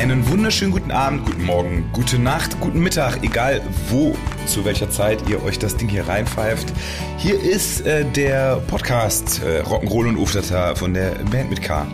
[0.00, 3.60] Einen wunderschönen guten Abend, guten Morgen, gute Nacht, guten Mittag, egal
[3.90, 6.72] wo, zu welcher Zeit ihr euch das Ding hier reinpfeift.
[7.18, 11.86] Hier ist äh, der Podcast äh, Rock'n'Roll und Ufdata von der Band mit K.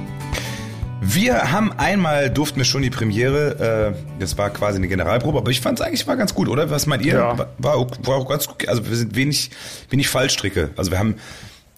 [1.00, 5.50] Wir haben einmal durften wir schon die Premiere, äh, das war quasi eine Generalprobe, aber
[5.50, 6.70] ich fand es eigentlich war ganz gut, oder?
[6.70, 7.14] Was meint ihr?
[7.14, 7.36] Ja.
[7.36, 8.68] War, war, auch, war auch ganz gut.
[8.68, 9.50] Also wir sind wenig,
[9.90, 10.70] wenig Fallstricke.
[10.76, 11.16] Also wir haben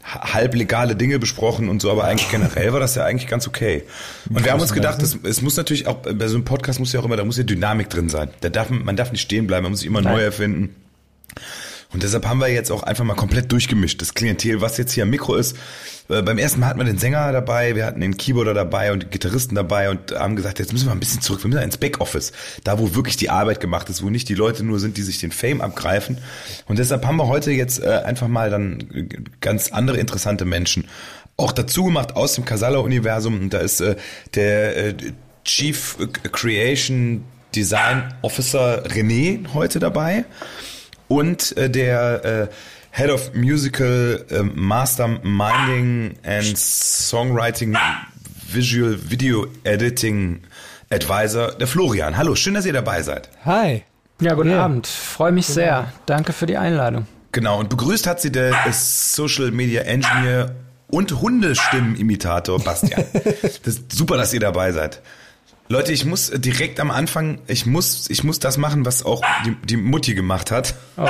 [0.09, 3.85] halblegale Dinge besprochen und so, aber eigentlich generell war das ja eigentlich ganz okay.
[4.29, 6.93] Und wir haben uns gedacht, es, es muss natürlich auch, bei so einem Podcast muss
[6.93, 8.31] ja auch immer, da muss ja Dynamik drin sein.
[8.41, 10.15] Da darf, man darf nicht stehen bleiben, man muss sich immer Nein.
[10.15, 10.75] neu erfinden.
[11.93, 14.01] Und deshalb haben wir jetzt auch einfach mal komplett durchgemischt.
[14.03, 15.57] Das Klientel, was jetzt hier am Mikro ist.
[16.11, 19.05] Äh, beim ersten Mal hatten wir den Sänger dabei, wir hatten den Keyboarder dabei und
[19.05, 21.79] den Gitarristen dabei und haben gesagt, jetzt müssen wir ein bisschen zurück, wir müssen ins
[21.79, 22.33] Backoffice.
[22.65, 25.19] Da, wo wirklich die Arbeit gemacht ist, wo nicht die Leute nur sind, die sich
[25.19, 26.19] den Fame abgreifen.
[26.67, 29.09] Und deshalb haben wir heute jetzt äh, einfach mal dann äh,
[29.41, 30.89] ganz andere interessante Menschen
[31.39, 33.49] auch dazu gemacht aus dem Casala-Universum.
[33.49, 33.81] Da ist
[34.35, 34.95] der
[35.45, 35.97] Chief
[36.33, 37.23] Creation
[37.55, 40.25] Design Officer René heute dabei
[41.09, 42.49] und äh, der äh,
[42.91, 47.77] Head of Musical äh, Masterminding and Songwriting
[48.51, 50.41] Visual Video Editing
[50.91, 52.17] Advisor, der Florian.
[52.17, 53.29] Hallo, schön, dass ihr dabei seid.
[53.45, 53.83] Hi.
[54.21, 54.65] Ja, guten Ja.
[54.65, 54.87] Abend.
[54.87, 55.93] Freue mich sehr.
[56.07, 57.07] Danke für die Einladung.
[57.33, 60.55] Genau, und begrüßt hat sie der Social Media Engineer
[60.89, 63.05] und Hundestimmenimitator Bastian.
[63.13, 65.03] das ist super, dass ihr dabei seid.
[65.69, 69.55] Leute, ich muss direkt am Anfang, ich muss, ich muss das machen, was auch die,
[69.67, 70.75] die Mutti gemacht hat.
[70.97, 71.07] Oh,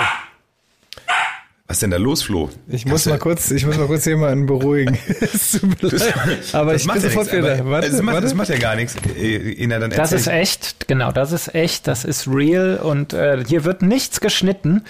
[1.68, 2.50] Was ist denn da los, Flo?
[2.66, 4.98] Ich muss Hast du- mal kurz, ich muss mal kurz jemanden beruhigen.
[5.20, 6.14] Es tut mir leid.
[6.54, 7.66] Aber Das ich macht bin ja sofort wieder.
[7.70, 8.26] Warte, das, macht, warte.
[8.26, 8.96] das macht ja gar nichts.
[9.16, 13.44] Äh, Ina, dann das ist echt, genau, das ist echt, das ist real und äh,
[13.46, 14.82] hier wird nichts geschnitten.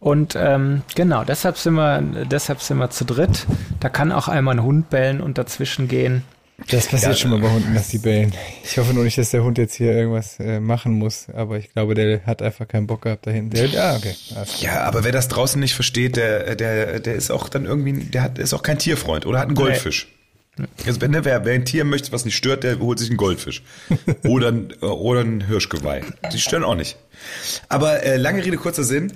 [0.00, 3.46] Und ähm, genau, deshalb sind wir, deshalb sind wir zu dritt.
[3.80, 6.24] Da kann auch einmal ein Hund bellen und dazwischen gehen.
[6.70, 8.32] Das passiert Ja, schon mal bei Hunden, dass die bellen.
[8.62, 11.72] Ich hoffe nur nicht, dass der Hund jetzt hier irgendwas äh, machen muss, aber ich
[11.72, 13.50] glaube, der hat einfach keinen Bock gehabt dahin.
[13.50, 14.14] Der, ah, okay.
[14.60, 18.22] Ja, aber wer das draußen nicht versteht, der, der, der ist auch dann irgendwie, der
[18.22, 20.08] hat, ist auch kein Tierfreund oder hat einen Goldfisch.
[20.86, 23.16] Also wenn der, wer, wer ein Tier möchte, was nicht stört, der holt sich einen
[23.16, 23.64] Goldfisch.
[24.24, 26.02] Oder, ein- oder ein Hirschgeweih.
[26.32, 26.96] Die stören auch nicht.
[27.68, 29.14] Aber äh, lange Rede, kurzer Sinn.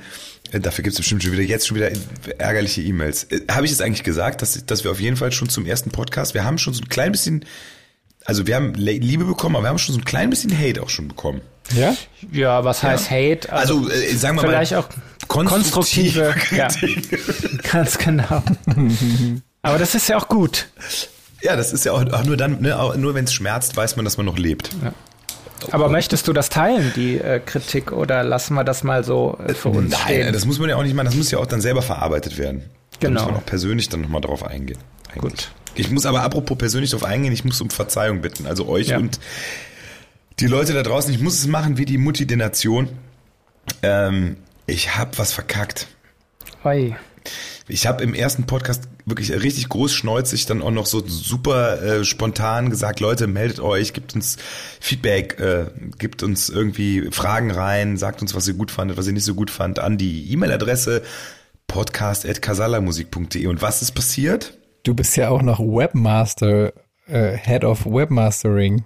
[0.53, 1.91] Äh, Dafür gibt's bestimmt schon wieder jetzt schon wieder
[2.39, 3.25] ärgerliche E-Mails.
[3.25, 5.91] Äh, Habe ich jetzt eigentlich gesagt, dass, dass wir auf jeden Fall schon zum ersten
[5.91, 7.45] Podcast, wir haben schon so ein klein bisschen,
[8.25, 10.91] also wir haben Liebe bekommen, aber wir haben schon so ein klein bisschen Hate auch
[10.91, 11.41] schon bekommen.
[11.75, 11.95] Ja?
[12.33, 13.53] Ja, was heißt Hate?
[13.53, 14.89] Also, äh, sagen wir mal, vielleicht auch
[15.27, 16.69] konstruktive, ja,
[17.73, 18.43] ganz genau.
[19.63, 20.69] Aber das ist ja auch gut.
[21.43, 23.97] Ja, das ist ja auch, auch nur dann, ne, auch nur wenn es schmerzt, weiß
[23.97, 24.71] man, dass man noch lebt.
[25.71, 29.55] Aber möchtest du das teilen, die äh, Kritik, oder lassen wir das mal so äh,
[29.55, 30.33] für uns Nein, stehen?
[30.33, 32.63] das muss man ja auch nicht machen, das muss ja auch dann selber verarbeitet werden.
[33.01, 33.23] Da Genau.
[33.23, 34.79] muss man auch persönlich dann nochmal drauf eingehen.
[35.09, 35.21] eigentlich.
[35.23, 35.51] Gut.
[35.75, 38.47] Ich muss aber apropos persönlich drauf eingehen, ich muss um Verzeihung bitten.
[38.47, 38.99] Also euch Ja.
[38.99, 39.21] und
[40.41, 42.89] die Leute da draußen, ich muss es machen wie die Mutti der Nation.
[43.83, 44.37] Ähm,
[44.67, 45.87] ich hab was verkackt.
[46.65, 46.95] Oi.
[47.69, 52.71] Ich habe im ersten Podcast wirklich richtig großschneuzig dann auch noch so super äh, spontan
[52.71, 54.39] gesagt, Leute, meldet euch, gibt uns
[54.81, 55.67] Feedback, äh,
[55.99, 59.35] gibt uns irgendwie Fragen rein, sagt uns, was ihr gut fandet, was ihr nicht so
[59.35, 61.03] gut fand, an die E-Mail-Adresse
[61.67, 63.47] podcast.casalamusik.de.
[63.47, 64.57] Und was ist passiert?
[64.83, 66.73] Du bist ja auch noch Webmaster,
[67.09, 68.85] äh, Head of Webmastering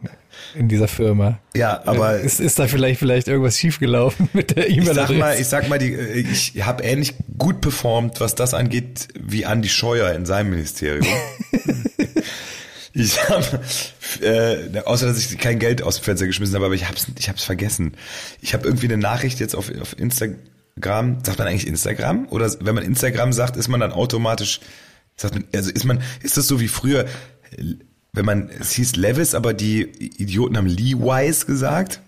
[0.55, 1.39] in dieser Firma.
[1.55, 5.19] Ja, aber ist, ist da vielleicht vielleicht irgendwas schiefgelaufen mit der ich sag E-Mail-Adresse?
[5.19, 9.45] mal, ich sag mal, die, äh, ich habe ähnlich gut performt, was das angeht, wie
[9.45, 11.07] Andi Scheuer in seinem Ministerium.
[12.93, 13.61] ich habe,
[14.21, 17.29] äh, außer dass ich kein Geld aus dem Fenster geschmissen habe, aber ich hab's, ich
[17.29, 17.97] hab's vergessen.
[18.41, 21.25] Ich habe irgendwie eine Nachricht jetzt auf, auf Instagram.
[21.25, 22.29] Sagt man eigentlich Instagram?
[22.29, 24.61] Oder wenn man Instagram sagt, ist man dann automatisch,
[25.17, 27.07] sagt man, also ist man, ist das so wie früher,
[28.13, 32.01] wenn man, es hieß Levis, aber die Idioten haben Leewise gesagt?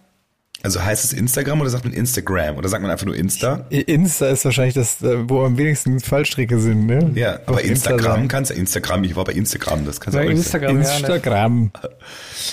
[0.63, 2.57] Also heißt es Instagram oder sagt man Instagram?
[2.57, 3.67] Oder sagt man einfach nur Insta?
[3.69, 7.11] Insta ist wahrscheinlich das, äh, wo am wenigsten Fallstricke sind, ne?
[7.15, 8.29] Ja, aber Auf Insta Instagram sagen.
[8.29, 10.65] kannst du Instagram, ich war bei Instagram, das kannst du auch nicht sagen.
[10.65, 10.89] Instagram, ja.
[10.89, 10.97] ne?
[10.97, 11.71] Instagram.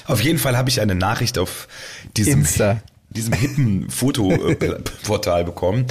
[0.07, 1.69] Auf jeden Fall habe ich eine Nachricht auf
[2.17, 2.81] diesem, Insta.
[3.09, 5.85] diesem hippen Fotoportal bekommen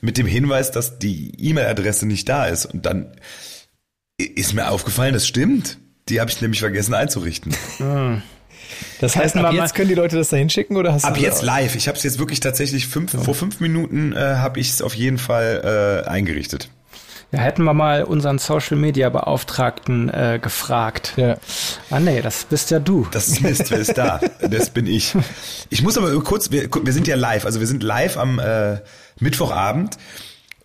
[0.00, 2.64] mit dem Hinweis, dass die E-Mail-Adresse nicht da ist.
[2.64, 3.12] Und dann
[4.16, 5.76] ist mir aufgefallen, das stimmt.
[6.08, 7.54] Die habe ich nämlich vergessen einzurichten.
[9.00, 11.42] Das heißt, ab jetzt können die Leute das da hinschicken oder hast Ab du jetzt
[11.42, 11.76] live.
[11.76, 14.94] Ich habe es jetzt wirklich tatsächlich fünf, vor fünf Minuten äh, habe ich es auf
[14.94, 16.68] jeden Fall äh, eingerichtet.
[17.32, 21.14] Ja, hätten wir mal unseren Social Media Beauftragten äh, gefragt.
[21.16, 21.36] Ja.
[21.90, 23.06] Ah nee, das bist ja du.
[23.10, 24.20] Das ist Mist, wer ist da?
[24.50, 25.14] Das bin ich.
[25.70, 28.78] Ich muss aber kurz, wir, wir sind ja live, also wir sind live am äh,
[29.18, 29.96] Mittwochabend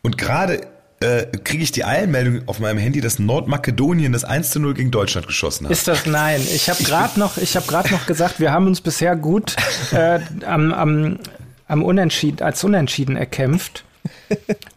[0.02, 0.62] und gerade
[1.02, 4.92] äh, kriege ich die Eilmeldung auf meinem Handy, dass Nordmakedonien das 1 zu 0 gegen
[4.92, 5.72] Deutschland geschossen hat.
[5.72, 6.42] Ist das nein?
[6.42, 9.56] Ich habe gerade noch, ich habe gerade noch gesagt, wir haben uns bisher gut
[9.92, 11.20] äh, am, am,
[11.68, 13.84] am Unentschieden, als Unentschieden erkämpft.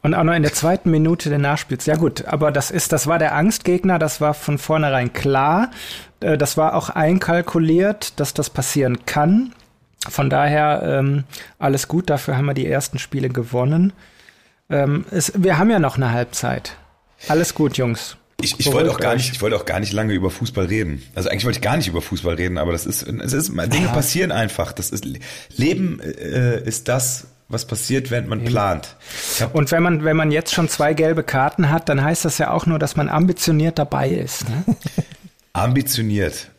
[0.03, 1.87] Und auch noch in der zweiten Minute der Nachspiels.
[1.87, 5.71] Ja gut, aber das ist, das war der Angstgegner, das war von vornherein klar.
[6.21, 9.53] Äh, das war auch einkalkuliert, dass das passieren kann.
[10.09, 11.25] Von daher ähm,
[11.59, 13.93] alles gut, dafür haben wir die ersten Spiele gewonnen.
[14.71, 16.77] Ähm, es, wir haben ja noch eine Halbzeit.
[17.29, 18.17] Alles gut, Jungs.
[18.41, 21.03] Ich, ich wollte auch gar nicht, ich wollte auch gar nicht lange über Fußball reden.
[21.15, 23.87] Also eigentlich wollte ich gar nicht über Fußball reden, aber das ist, es ist, Dinge
[23.87, 23.93] ja.
[23.93, 24.73] passieren einfach.
[24.73, 25.07] Das ist,
[25.57, 28.97] Leben äh, ist das, was passiert, während man plant.
[29.53, 32.51] Und wenn man, wenn man jetzt schon zwei gelbe Karten hat, dann heißt das ja
[32.51, 34.49] auch nur, dass man ambitioniert dabei ist.
[34.49, 34.65] Ne?
[35.53, 36.51] ambitioniert.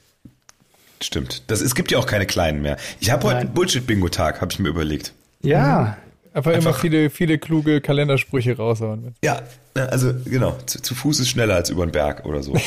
[1.01, 1.43] Stimmt.
[1.47, 2.77] Das, es gibt ja auch keine kleinen mehr.
[2.99, 5.13] Ich habe heute einen Bullshit-Bingo-Tag, habe ich mir überlegt.
[5.41, 5.97] Ja.
[6.35, 9.15] Aber immer viele, viele kluge Kalendersprüche raushauen.
[9.23, 9.41] Ja,
[9.73, 10.57] also genau.
[10.65, 12.53] Zu, zu Fuß ist schneller als über den Berg oder so.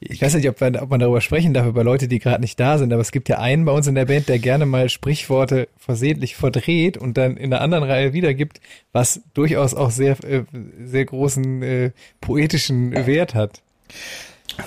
[0.00, 2.58] ich weiß nicht, ob man, ob man darüber sprechen darf, über Leute, die gerade nicht
[2.58, 4.88] da sind, aber es gibt ja einen bei uns in der Band, der gerne mal
[4.88, 8.60] Sprichworte versehentlich verdreht und dann in der anderen Reihe wiedergibt,
[8.90, 10.42] was durchaus auch sehr, äh,
[10.84, 11.90] sehr großen äh,
[12.20, 13.62] poetischen Wert hat.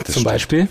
[0.06, 0.70] Das Zum Beispiel?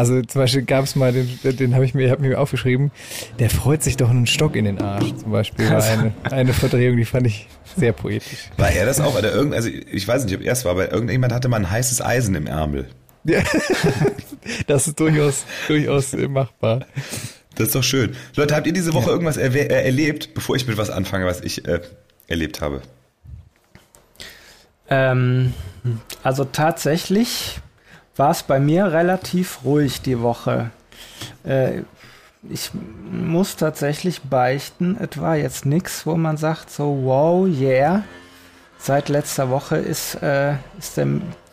[0.00, 2.90] Also zum Beispiel gab es mal, den, den habe ich mir, hab mir aufgeschrieben,
[3.38, 5.14] der freut sich doch einen Stock in den Arsch.
[5.14, 8.48] Zum Beispiel war eine, eine Verdrehung, die fand ich sehr poetisch.
[8.56, 9.18] War er das auch?
[9.18, 11.70] Oder irgend, also ich weiß nicht, ob er es war, aber irgendjemand hatte mal ein
[11.70, 12.88] heißes Eisen im Ärmel.
[13.24, 13.42] Ja,
[14.66, 16.86] das ist durchaus, durchaus machbar.
[17.56, 18.16] Das ist doch schön.
[18.36, 19.12] Leute, habt ihr diese Woche ja.
[19.12, 21.82] irgendwas er äh, erlebt, bevor ich mit was anfange, was ich äh,
[22.26, 22.80] erlebt habe?
[24.88, 25.52] Ähm,
[26.22, 27.60] also tatsächlich
[28.16, 30.70] war es bei mir relativ ruhig die Woche.
[31.44, 31.82] Äh,
[32.48, 32.70] ich
[33.10, 38.04] muss tatsächlich beichten, es war jetzt nichts, wo man sagt so, wow, yeah.
[38.78, 41.06] Seit letzter Woche ist, äh, ist der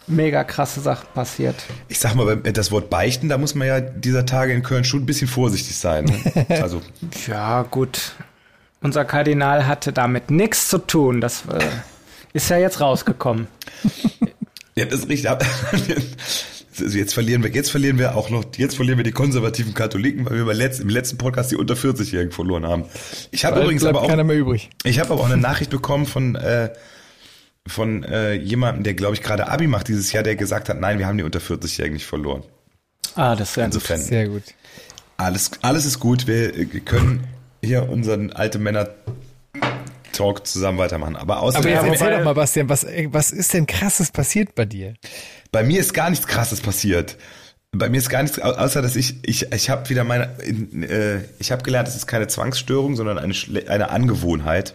[0.08, 1.56] mega krasse Sache passiert.
[1.90, 5.02] Ich sag mal, das Wort beichten, da muss man ja dieser Tage in Köln schon
[5.02, 6.06] ein bisschen vorsichtig sein.
[6.06, 6.46] Ne?
[6.62, 6.82] Also.
[7.28, 8.14] ja, gut.
[8.82, 11.20] Unser Kardinal hatte damit nichts zu tun.
[11.20, 11.60] Das äh,
[12.32, 13.48] ist ja jetzt rausgekommen.
[14.78, 15.30] ja, das ist richtig.
[16.80, 20.26] Also jetzt verlieren wir, jetzt verlieren wir auch noch, jetzt verlieren wir die konservativen Katholiken,
[20.26, 22.86] weil wir im letzten Podcast die unter 40-Jährigen verloren haben.
[23.32, 24.70] Ich habe übrigens aber auch, keiner mehr übrig.
[24.84, 26.70] ich habe aber auch eine Nachricht bekommen von äh,
[27.66, 31.00] von äh, jemandem, der glaube ich gerade Abi macht dieses Jahr, der gesagt hat, nein,
[31.00, 32.44] wir haben die unter 40-Jährigen nicht verloren.
[33.16, 34.08] Ah, das ist Insofern, gut.
[34.08, 34.44] Sehr gut.
[35.18, 36.28] Alles, alles ist gut.
[36.28, 36.52] Wir
[36.82, 37.24] können
[37.64, 38.90] hier unseren alte Männer
[40.18, 41.16] Talk zusammen weitermachen.
[41.16, 41.78] Aber außerdem.
[41.78, 44.96] Aber jetzt erzähl doch mal, Bastian, was, was ist denn krasses passiert bei dir?
[45.52, 47.18] Bei mir ist gar nichts krasses passiert.
[47.72, 51.52] Bei mir ist gar nichts, außer dass ich, ich, ich habe wieder meine, äh, ich
[51.52, 53.34] habe gelernt, es ist keine Zwangsstörung, sondern eine,
[53.68, 54.74] eine Angewohnheit.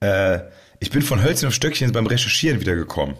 [0.00, 0.40] Äh,
[0.80, 3.16] ich bin von Hölzchen auf Stöckchen beim Recherchieren wiedergekommen.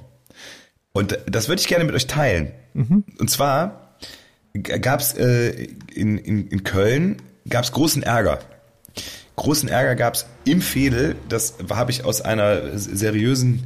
[0.93, 2.53] Und das würde ich gerne mit euch teilen.
[2.75, 3.05] Mhm.
[3.19, 3.97] Und zwar
[4.55, 8.39] gab es äh, in, in, in Köln gab's großen Ärger.
[9.37, 13.65] Großen Ärger gab es im Fädel, das habe ich aus einer seriösen,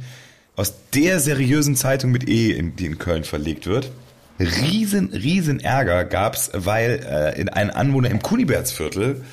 [0.55, 3.91] aus der seriösen Zeitung mit E, in, die in Köln verlegt wird.
[4.39, 9.23] Riesen, riesen Ärger gab es, weil äh, in ein Anwohner im Kunibertsviertel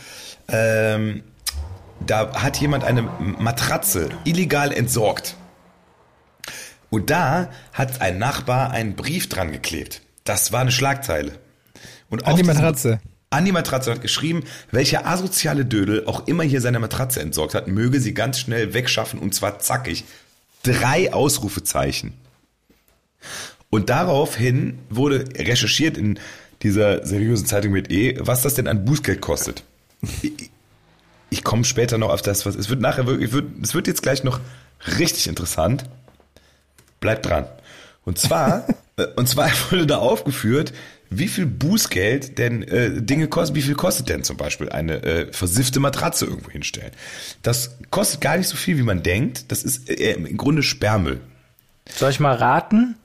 [0.48, 1.22] ähm,
[2.06, 5.36] da hat jemand eine Matratze illegal entsorgt.
[6.90, 10.02] Und da hat ein Nachbar einen Brief dran geklebt.
[10.24, 11.32] Das war eine Schlagzeile.
[12.08, 13.00] Und An die Matratze.
[13.30, 17.66] An die Matratze hat geschrieben, welcher asoziale Dödel auch immer hier seine Matratze entsorgt hat,
[17.66, 20.04] möge sie ganz schnell wegschaffen und zwar zackig.
[20.62, 22.14] Drei Ausrufezeichen.
[23.70, 26.18] Und daraufhin wurde recherchiert in
[26.62, 29.64] dieser seriösen Zeitung mit E, was das denn an Bußgeld kostet.
[30.22, 30.50] Ich,
[31.30, 34.22] ich komme später noch auf das, was es wird nachher wirklich, es wird jetzt gleich
[34.22, 34.38] noch
[34.98, 35.84] richtig interessant.
[37.00, 37.46] Bleibt dran.
[38.04, 40.72] Und zwar, äh, und zwar wurde da aufgeführt,
[41.18, 45.32] wie viel Bußgeld denn äh, Dinge kosten, wie viel kostet denn zum Beispiel eine äh,
[45.32, 46.92] versiffte Matratze irgendwo hinstellen.
[47.42, 49.50] Das kostet gar nicht so viel, wie man denkt.
[49.50, 51.20] Das ist äh, im Grunde Sperrmüll.
[51.88, 52.96] Soll ich mal raten?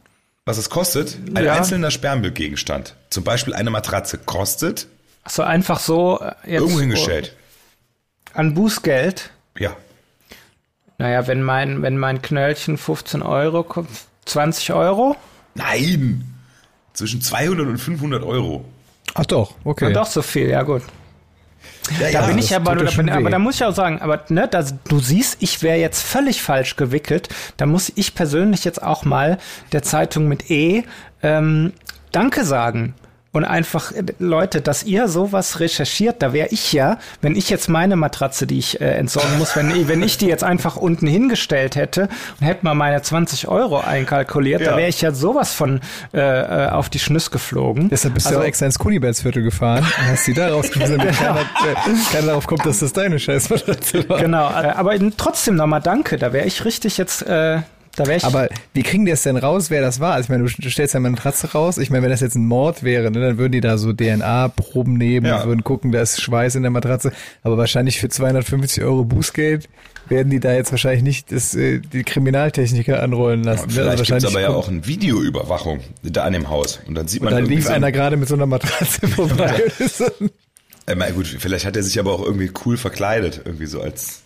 [0.46, 1.18] Was es kostet?
[1.36, 1.54] Ein ja.
[1.54, 2.96] einzelner Sperrmüllgegenstand.
[3.10, 4.88] Zum Beispiel eine Matratze kostet.
[5.28, 7.36] So einfach so äh, jetzt irgendwo hingestellt.
[8.34, 9.32] An Bußgeld?
[9.58, 9.75] Ja.
[10.98, 13.89] Naja, wenn mein, wenn mein Knöllchen 15 Euro kommt,
[14.25, 15.16] 20 Euro?
[15.56, 16.38] Nein!
[17.00, 18.65] Zwischen 200 und 500 Euro.
[19.13, 19.86] Ach doch, okay.
[19.88, 20.82] Na doch so viel, ja gut.
[21.98, 24.25] Ja, da ja, bin ich aber, da bin, aber da muss ich auch sagen, aber
[24.27, 27.29] ne, das, du siehst, ich wäre jetzt völlig falsch gewickelt.
[27.56, 29.38] Da muss ich persönlich jetzt auch mal
[29.72, 30.84] der Zeitung mit E
[31.24, 31.72] ähm,
[32.12, 32.96] Danke sagen.
[33.31, 37.69] Und einfach, äh, Leute, dass ihr sowas recherchiert, da wäre ich ja, wenn ich jetzt
[37.69, 41.75] meine Matratze, die ich äh, entsorgen muss, wenn, wenn ich die jetzt einfach unten hingestellt
[41.75, 42.09] hätte
[42.39, 44.71] und hätte mal meine 20 Euro einkalkuliert, ja.
[44.71, 45.79] da wäre ich ja sowas von
[46.13, 47.89] äh, äh, auf die Schnüss geflogen.
[47.89, 51.15] Deshalb bist also, du auch extra ins Kunibelsviertel gefahren und hast sie da rausgeschmissen, damit
[51.19, 54.19] keiner, äh, keiner darauf kommt, dass das deine Scheißmatratze war.
[54.19, 57.21] Genau, äh, aber trotzdem nochmal danke, da wäre ich richtig jetzt...
[57.27, 57.59] Äh,
[57.96, 60.13] da ich Aber wie kriegen die es denn raus, wer das war?
[60.13, 61.77] Also ich meine, du, stellst ja mal eine Matratze raus.
[61.77, 64.93] Ich meine, wenn das jetzt ein Mord wäre, ne, dann würden die da so DNA-Proben
[64.93, 65.41] nehmen ja.
[65.41, 67.12] und würden gucken, da ist Schweiß in der Matratze.
[67.43, 69.67] Aber wahrscheinlich für 250 Euro Bußgeld
[70.08, 73.69] werden die da jetzt wahrscheinlich nicht das, äh, die Kriminaltechniker anrollen lassen.
[73.69, 76.79] Ja, vielleicht also gibt's aber ja auch eine Videoüberwachung da an dem Haus.
[76.88, 77.34] Und dann sieht man.
[77.34, 79.63] Und dann lief so einer gerade mit so einer Matratze vorbei.
[80.86, 84.24] äh, gut, vielleicht hat er sich aber auch irgendwie cool verkleidet, irgendwie so als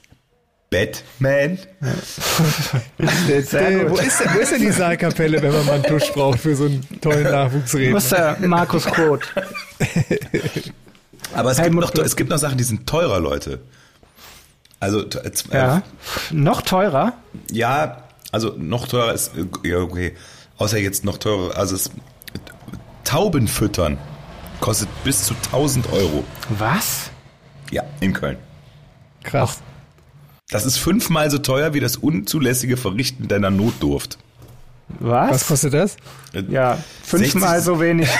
[0.73, 1.59] Batman.
[3.43, 6.55] Sehr wo, ist, wo ist denn die Saalkapelle, wenn man mal einen Tusch braucht für
[6.55, 7.91] so einen tollen Nachwuchsredner?
[7.91, 9.21] Muss der Markus Koth.
[11.35, 13.59] Aber es gibt, noch, es gibt noch Sachen, die sind teurer, Leute.
[14.79, 15.83] Also, äh, ja.
[16.31, 17.13] noch teurer?
[17.51, 19.31] Ja, also noch teurer ist,
[19.63, 20.15] ja, okay.
[20.57, 21.91] Außer jetzt noch teurer, also es,
[23.03, 23.97] Tauben füttern
[24.59, 26.23] kostet bis zu 1000 Euro.
[26.49, 27.11] Was?
[27.71, 28.37] Ja, in Köln.
[29.23, 29.61] Krass.
[30.49, 34.17] Das ist fünfmal so teuer wie das unzulässige Verrichten deiner Notdurft.
[34.99, 35.31] Was?
[35.31, 35.97] Was kostet das?
[36.49, 38.09] Ja, fünfmal so wenig.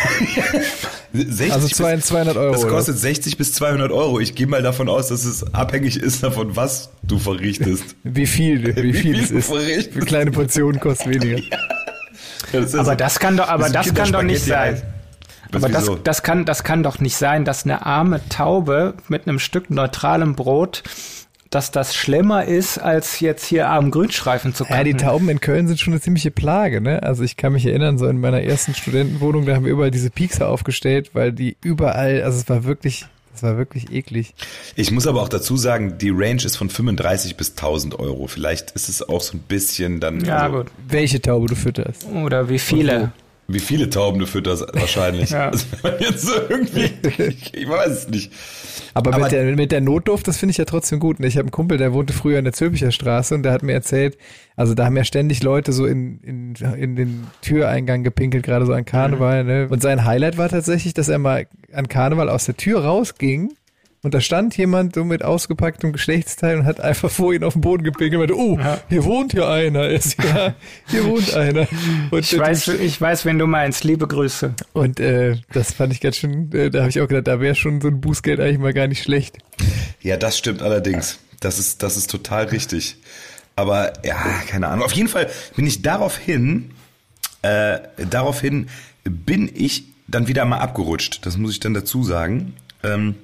[1.14, 2.54] 60 also 200 Euro.
[2.54, 4.20] Das kostet 60 bis 200 Euro.
[4.20, 7.96] Ich gehe mal davon aus, dass es abhängig ist davon, was du verrichtest.
[8.04, 9.46] Wie viel, wie, wie viel, es ist.
[9.48, 9.96] Verrichtest.
[9.96, 11.42] Wie kleine Portionen kostet weniger.
[12.52, 12.60] Ja.
[12.60, 14.80] Das aber das kann doch, aber das kann doch nicht sein.
[15.52, 19.40] Aber das, das, kann, das kann doch nicht sein, dass eine arme Taube mit einem
[19.40, 20.84] Stück neutralem Brot
[21.54, 24.78] dass das schlimmer ist, als jetzt hier am Grünstreifen zu kacken.
[24.78, 27.04] Ja, die Tauben in Köln sind schon eine ziemliche Plage, ne?
[27.04, 30.10] Also ich kann mich erinnern, so in meiner ersten Studentenwohnung, da haben wir überall diese
[30.10, 34.34] Piekser aufgestellt, weil die überall, also es war wirklich, das war wirklich eklig.
[34.76, 38.26] Ich muss aber auch dazu sagen, die Range ist von 35 bis 1000 Euro.
[38.28, 40.26] Vielleicht ist es auch so ein bisschen dann.
[40.26, 40.68] Ja, also, gut.
[40.88, 42.08] Welche Taube du fütterst.
[42.08, 43.12] Oder wie viele.
[43.48, 45.30] Wie viele Tauben du fütterst wahrscheinlich.
[45.32, 45.50] ja.
[45.50, 45.66] also,
[46.00, 48.32] jetzt so irgendwie, ich, ich weiß es nicht.
[48.94, 51.20] Aber, Aber mit, der, mit der Notdurft, das finde ich ja trotzdem gut.
[51.20, 53.74] Ich habe einen Kumpel, der wohnte früher in der Zülpicher Straße und der hat mir
[53.74, 54.18] erzählt,
[54.56, 58.74] also da haben ja ständig Leute so in, in, in den Türeingang gepinkelt, gerade so
[58.74, 59.44] an Karneval.
[59.44, 59.50] Mhm.
[59.50, 59.68] Ne?
[59.70, 63.54] Und sein Highlight war tatsächlich, dass er mal an Karneval aus der Tür rausging
[64.04, 67.62] und da stand jemand so mit ausgepacktem Geschlechtsteil und hat einfach vor ihn auf den
[67.62, 68.82] Boden gepinkelt und meinte, oh, ja.
[68.90, 69.88] hier wohnt ja einer.
[69.88, 70.54] Ist, ja,
[70.90, 71.68] hier wohnt einer.
[72.12, 74.56] Und ich, weiß, ich weiß, wenn du meinst, liebe Grüße.
[74.74, 77.56] Und äh, das fand ich ganz schön, äh, da habe ich auch gedacht, da wäre
[77.56, 79.38] schon so ein Bußgeld eigentlich mal gar nicht schlecht.
[80.02, 81.20] Ja, das stimmt allerdings.
[81.40, 82.98] Das ist, das ist total richtig.
[83.56, 84.84] Aber ja, keine Ahnung.
[84.84, 86.72] Auf jeden Fall bin ich daraufhin,
[87.42, 87.80] äh,
[88.10, 88.68] daraufhin
[89.06, 91.26] bin ich dann wieder mal abgerutscht.
[91.26, 92.54] Das muss ich dann dazu sagen.
[92.84, 93.16] Ähm,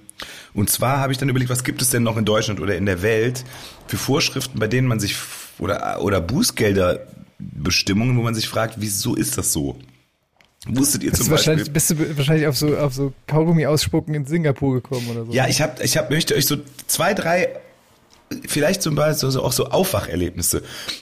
[0.54, 2.86] und zwar habe ich dann überlegt, was gibt es denn noch in Deutschland oder in
[2.86, 3.46] der Welt
[3.88, 5.16] für Vorschriften, bei denen man sich
[5.60, 9.78] oder oder Bußgelderbestimmungen, wo man sich fragt, wieso ist das so?
[10.68, 11.70] Wusstet ihr bist zum Beispiel?
[11.70, 15.32] Bist du wahrscheinlich auf so, auf so Kaugummi ausspucken in Singapur gekommen oder so?
[15.32, 17.50] Ja, ich habe, ich hab, möchte euch so zwei, drei,
[18.46, 20.62] vielleicht zum Beispiel so, auch so Aufwacherlebnisse.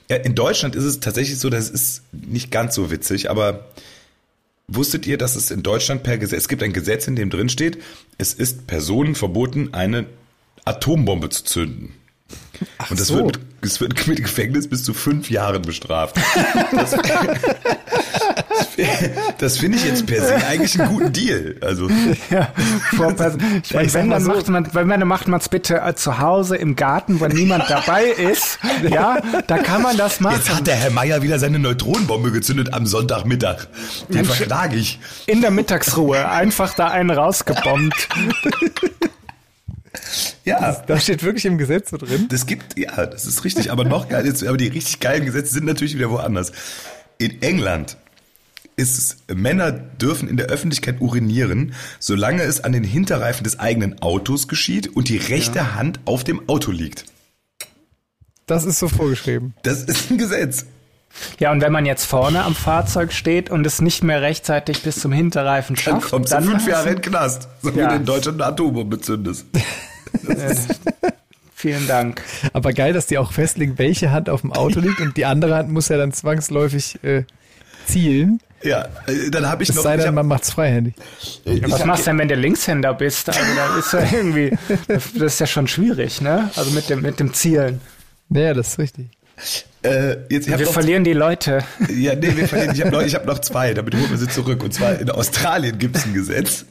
[0.10, 3.66] Ja, in Deutschland ist es tatsächlich so, das ist nicht ganz so witzig, aber
[4.70, 7.48] Wusstet ihr, dass es in Deutschland per Gesetz, es gibt ein Gesetz, in dem drin
[7.48, 7.82] steht,
[8.18, 10.08] es ist Personen verboten, eine
[10.66, 11.94] Atombombe zu zünden.
[12.78, 13.16] Ach und das so.
[13.16, 16.18] wird, es wird mit Gefängnis bis zu fünf Jahren bestraft.
[16.74, 16.98] Das,
[19.40, 21.56] das finde ich jetzt per se eigentlich einen guten Deal.
[21.62, 21.90] Also.
[22.30, 22.52] Ja,
[22.96, 23.12] vor,
[23.64, 24.32] ich meine, wenn, dann so.
[24.32, 27.70] macht man, wenn man, macht man es bitte äh, zu Hause im Garten, wenn niemand
[27.70, 28.60] dabei ist.
[28.90, 30.36] Ja, da kann man das machen.
[30.38, 33.68] Jetzt hat der Herr Meier wieder seine Neutronenbombe gezündet am Sonntagmittag.
[34.10, 35.00] Den verschlage ich.
[35.26, 38.08] In der Mittagsruhe einfach da einen rausgebombt.
[40.46, 40.84] Ja.
[40.86, 42.28] Da steht wirklich im Gesetz so drin.
[42.30, 43.72] Das gibt, ja, das ist richtig.
[43.72, 46.52] Aber noch geil, aber die richtig geilen Gesetze sind natürlich wieder woanders.
[47.18, 47.98] In England
[48.78, 54.02] ist es, Männer dürfen in der Öffentlichkeit urinieren, solange es an den Hinterreifen des eigenen
[54.02, 55.76] Autos geschieht und die rechte ja.
[55.76, 57.06] Hand auf dem Auto liegt.
[58.46, 59.56] Das ist so vorgeschrieben.
[59.64, 60.68] Das ist ein Gesetz.
[61.40, 65.00] Ja, und wenn man jetzt vorne am Fahrzeug steht und es nicht mehr rechtzeitig bis
[65.00, 67.76] zum Hinterreifen schafft, dann kommst du fünf Jahre in den Knast, so ja.
[67.76, 69.48] wie du in Deutschland eine Atombombe zündest.
[71.56, 72.22] Vielen Dank.
[72.54, 75.56] Aber geil, dass die auch festlegen, welche Hand auf dem Auto liegt und die andere
[75.56, 77.24] Hand muss ja dann zwangsläufig äh,
[77.88, 78.40] zielen.
[78.64, 79.84] Ja, äh, dann habe ich es noch.
[79.84, 80.96] Sei denn, man macht's freihändig.
[81.46, 83.30] Ja, was machst du denn, wenn du Linkshänder bist?
[83.30, 86.50] Also da ist ja irgendwie, das ist ja schon schwierig, ne?
[86.56, 87.82] Also mit dem, mit dem Zielen.
[88.30, 89.08] Ja, das ist richtig.
[89.88, 91.64] Äh, jetzt, wir verlieren die Leute.
[91.90, 92.76] Ja, nee, wir verlieren.
[92.76, 94.62] Ich habe noch, ich hab noch zwei, damit holen wir sie zurück.
[94.64, 96.66] Und zwar in Australien gibt es ein Gesetz.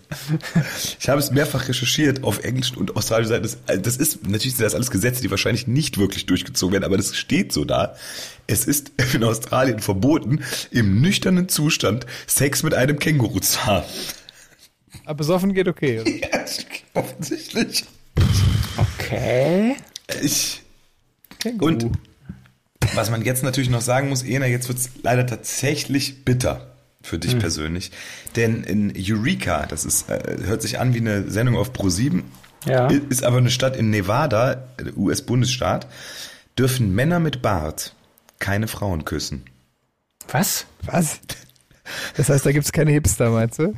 [1.00, 3.42] Ich habe es mehrfach recherchiert auf englischen und australischen Seiten.
[3.42, 6.85] Das, äh, das ist, natürlich sind das alles Gesetze, die wahrscheinlich nicht wirklich durchgezogen werden,
[6.85, 7.96] aber das steht so da.
[8.46, 13.87] Es ist in Australien verboten, im nüchternen Zustand Sex mit einem Känguru zu haben.
[15.04, 16.00] Aber besoffen geht okay.
[16.00, 16.11] Oder?
[16.11, 16.44] Ja,
[16.94, 17.85] offensichtlich.
[18.76, 19.76] Okay.
[20.23, 20.62] Ich,
[21.38, 21.66] Känguru.
[21.66, 21.90] und
[22.95, 27.38] was man jetzt natürlich noch sagen muss, Ena, jetzt wird's leider tatsächlich bitter für dich
[27.38, 27.92] persönlich.
[28.35, 32.23] Denn in Eureka, das ist, äh, hört sich an wie eine Sendung auf Pro7,
[32.64, 32.88] Ja.
[32.88, 35.87] ist aber eine Stadt in Nevada, äh, US-Bundesstaat,
[36.59, 37.95] dürfen Männer mit Bart
[38.38, 39.45] keine Frauen küssen.
[40.28, 40.66] Was?
[40.83, 41.21] Was?
[42.16, 43.73] Das heißt, da gibt's keine Hipster, meinst du?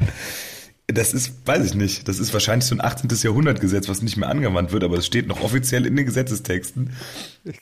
[0.91, 3.11] Das ist, weiß ich nicht, das ist wahrscheinlich so ein 18.
[3.23, 6.95] Jahrhundertgesetz, was nicht mehr angewandt wird, aber es steht noch offiziell in den Gesetzestexten.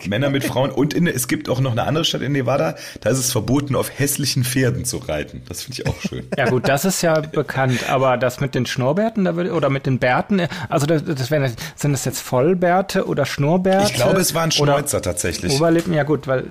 [0.07, 3.11] Männer mit Frauen und in, es gibt auch noch eine andere Stadt in Nevada, da
[3.11, 5.43] ist es verboten, auf hässlichen Pferden zu reiten.
[5.49, 6.29] Das finde ich auch schön.
[6.39, 9.87] Ja gut, das ist ja bekannt, aber das mit den Schnurrbärten da würde, oder mit
[9.87, 13.91] den Bärten, also das, das wären, sind das jetzt Vollbärte oder Schnurrbärte?
[13.91, 15.53] Ich glaube, es waren Schnäuzer tatsächlich.
[15.53, 16.45] Oberlippen, ja gut, weil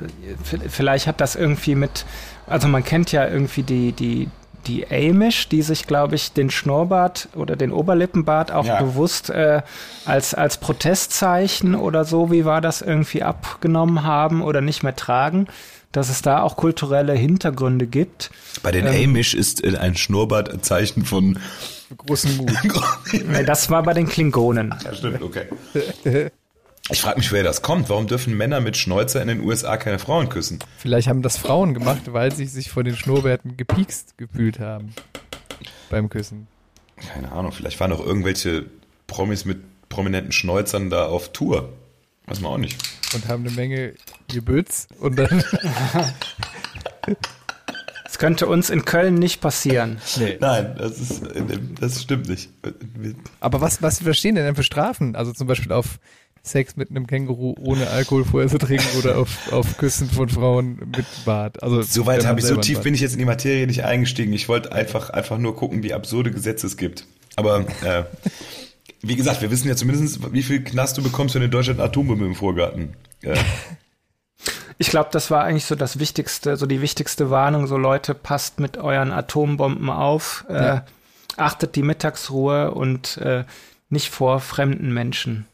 [0.43, 2.05] vielleicht hat das irgendwie mit,
[2.47, 4.29] also man kennt ja irgendwie die, die,
[4.67, 8.81] die Amish, die sich, glaube ich, den Schnurrbart oder den Oberlippenbart auch Ja.
[8.81, 9.61] bewusst äh,
[10.05, 15.47] als, als Protestzeichen oder so, wie war das, irgendwie abgenommen haben oder nicht mehr tragen,
[15.91, 18.31] dass es da auch kulturelle Hintergründe gibt.
[18.63, 21.39] Bei den Amish ist äh, ein Schnurrbart ein Zeichen von.
[21.97, 22.51] Großen Mut.
[23.27, 24.73] Nee, das war bei den Klingonen.
[24.83, 25.45] Ja, stimmt, okay.
[26.91, 27.89] Ich frage mich, wer das kommt.
[27.89, 30.59] Warum dürfen Männer mit Schnäuzer in den USA keine Frauen küssen?
[30.77, 34.93] Vielleicht haben das Frauen gemacht, weil sie sich von den Schnurrbärten gepiekst gefühlt haben.
[35.89, 36.47] Beim Küssen.
[36.97, 38.65] Keine Ahnung, vielleicht waren auch irgendwelche
[39.07, 41.73] Promis mit prominenten Schnäuzern da auf Tour.
[42.27, 42.77] Weiß man auch nicht.
[43.13, 43.93] Und haben eine Menge
[44.27, 45.43] Gebütz und dann.
[48.03, 49.97] Das könnte uns in Köln nicht passieren.
[50.17, 50.37] nee.
[50.39, 51.21] Nein, das ist,
[51.81, 52.49] das stimmt nicht.
[53.41, 55.17] Aber was, was verstehen denn denn für Strafen?
[55.17, 55.99] Also zum Beispiel auf
[56.45, 60.79] Sex mit einem Känguru ohne Alkohol vorher zu trinken oder auf, auf Küssen von Frauen
[60.95, 61.61] mit Bart.
[61.63, 64.31] Also Soweit habe ich, so tief bin ich jetzt in die Materie nicht eingestiegen.
[64.33, 67.05] Ich wollte einfach, einfach nur gucken, wie absurde Gesetze es gibt.
[67.35, 68.03] Aber äh,
[69.01, 71.89] wie gesagt, wir wissen ja zumindest, wie viel Knast du bekommst, wenn in Deutschland eine
[71.89, 72.93] Atombombe im Vorgarten.
[73.21, 73.35] Äh,
[74.77, 77.65] Ich glaube, das war eigentlich so das Wichtigste, so die wichtigste Warnung.
[77.65, 80.85] So Leute, passt mit euren Atombomben auf, äh, Ja.
[81.37, 83.45] achtet die Mittagsruhe und äh,
[83.89, 85.45] nicht vor fremden Menschen.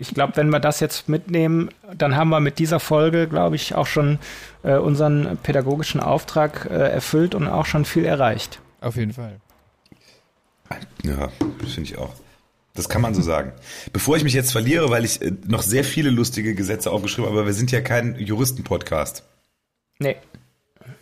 [0.00, 3.74] Ich glaube, wenn wir das jetzt mitnehmen, dann haben wir mit dieser Folge, glaube ich,
[3.74, 4.18] auch schon
[4.62, 8.60] äh, unseren pädagogischen Auftrag äh, erfüllt und auch schon viel erreicht.
[8.80, 9.40] Auf jeden Fall.
[11.02, 12.14] ja, finde ich auch.
[12.74, 13.50] Das kann man so sagen.
[13.92, 17.40] Bevor ich mich jetzt verliere, weil ich äh, noch sehr viele lustige Gesetze aufgeschrieben habe,
[17.40, 19.24] aber wir sind ja kein Juristen-Podcast.
[19.98, 20.16] Nee.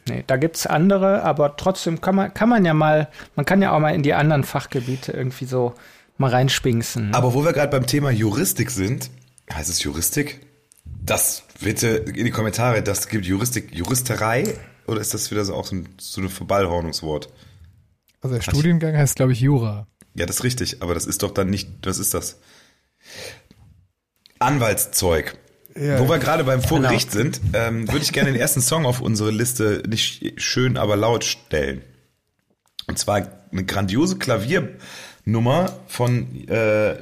[0.09, 3.72] Nee, da gibt's andere, aber trotzdem kann man, kann man ja mal, man kann ja
[3.72, 5.74] auch mal in die anderen Fachgebiete irgendwie so
[6.18, 7.14] mal reinspinksen.
[7.14, 9.11] Aber wo wir gerade beim Thema Juristik sind,
[9.52, 10.40] heißt es Juristik?
[11.05, 14.55] Das bitte in die Kommentare, das gibt Juristik, Juristerei
[14.87, 17.29] oder ist das wieder so auch so ein, so ein Verballhornungswort?
[18.20, 19.87] Also der Studiengang heißt, glaube ich, Jura.
[20.14, 22.38] Ja, das ist richtig, aber das ist doch dann nicht, was ist das?
[24.38, 25.37] Anwaltszeug.
[25.79, 25.98] Ja.
[25.98, 26.68] Wo wir gerade beim Genau.
[26.68, 30.96] Vorgericht sind, ähm, würde ich gerne den ersten Song auf unsere Liste nicht schön, aber
[30.96, 31.83] laut stellen.
[32.87, 34.16] Und zwar eine grandiose
[35.27, 36.95] Klaviernummer von äh,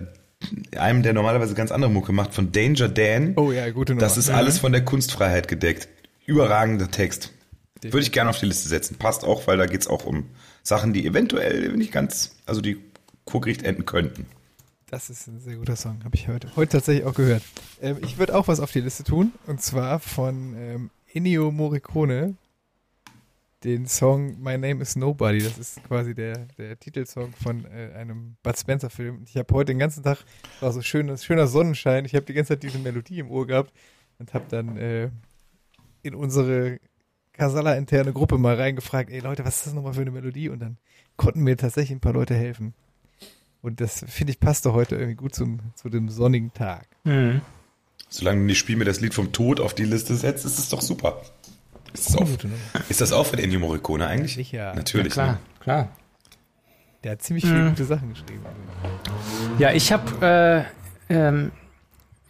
[0.79, 3.35] einem, der normalerweise ganz andere Mucke macht, von Danger Dan.
[3.37, 4.01] Oh ja, gute Nummer.
[4.01, 5.89] Das ist alles von der Kunstfreiheit gedeckt.
[6.27, 7.33] Überragender Text.
[7.83, 8.97] Würde ich gerne auf die Liste setzen.
[8.97, 10.25] Passt auch, weil da geht's auch um
[10.63, 12.79] Sachen, die eventuell nicht ganz, also die
[13.27, 14.25] Vorgericht enden könnten.
[14.89, 17.43] Das ist ein sehr guter Song, habe ich heute, heute tatsächlich auch gehört.
[17.83, 22.37] Ähm, ich würde auch was auf die Liste tun, und zwar von ähm, Ennio Morricone,
[23.65, 25.39] den Song My Name is Nobody.
[25.39, 29.25] Das ist quasi der, der Titelsong von äh, einem Bud Spencer-Film.
[29.27, 30.19] Ich habe heute den ganzen Tag,
[30.61, 33.73] war so schön, schöner Sonnenschein, ich habe die ganze Zeit diese Melodie im Ohr gehabt
[34.19, 35.11] und habe dann äh,
[36.03, 36.79] in unsere
[37.33, 40.51] Casala-interne Gruppe mal reingefragt, ey Leute, was ist das nochmal für eine Melodie?
[40.51, 40.77] Und dann
[41.17, 42.75] konnten mir tatsächlich ein paar Leute helfen.
[43.63, 46.87] Und das, finde ich, passte heute irgendwie gut zum, zu dem sonnigen Tag.
[47.05, 47.41] Mhm.
[48.11, 50.69] Solange du nicht Spiel mir das Lied vom Tod auf die Liste setzt, ist es
[50.69, 51.23] doch super.
[51.95, 52.29] Ist das auch,
[52.89, 54.35] ist das auch von Ennio Morricone eigentlich?
[54.35, 54.75] Sicher.
[54.75, 55.13] Natürlich.
[55.13, 55.39] Klar, Ne?
[55.61, 55.89] klar.
[57.05, 58.45] Der hat ziemlich viele gute Sachen geschrieben.
[59.59, 60.67] Ja, ich habe,
[61.09, 61.53] äh, ähm,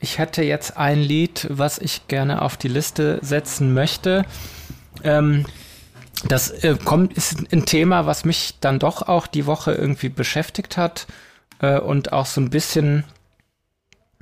[0.00, 4.24] ich hätte jetzt ein Lied, was ich gerne auf die Liste setzen möchte.
[5.02, 5.46] Ähm,
[6.28, 10.76] das äh, kommt, ist ein Thema, was mich dann doch auch die Woche irgendwie beschäftigt
[10.76, 11.06] hat
[11.60, 13.04] äh, und auch so ein bisschen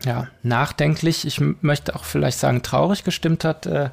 [0.04, 3.66] ja, nachdenklich, ich möchte auch vielleicht sagen traurig gestimmt hat.
[3.66, 3.90] Äh,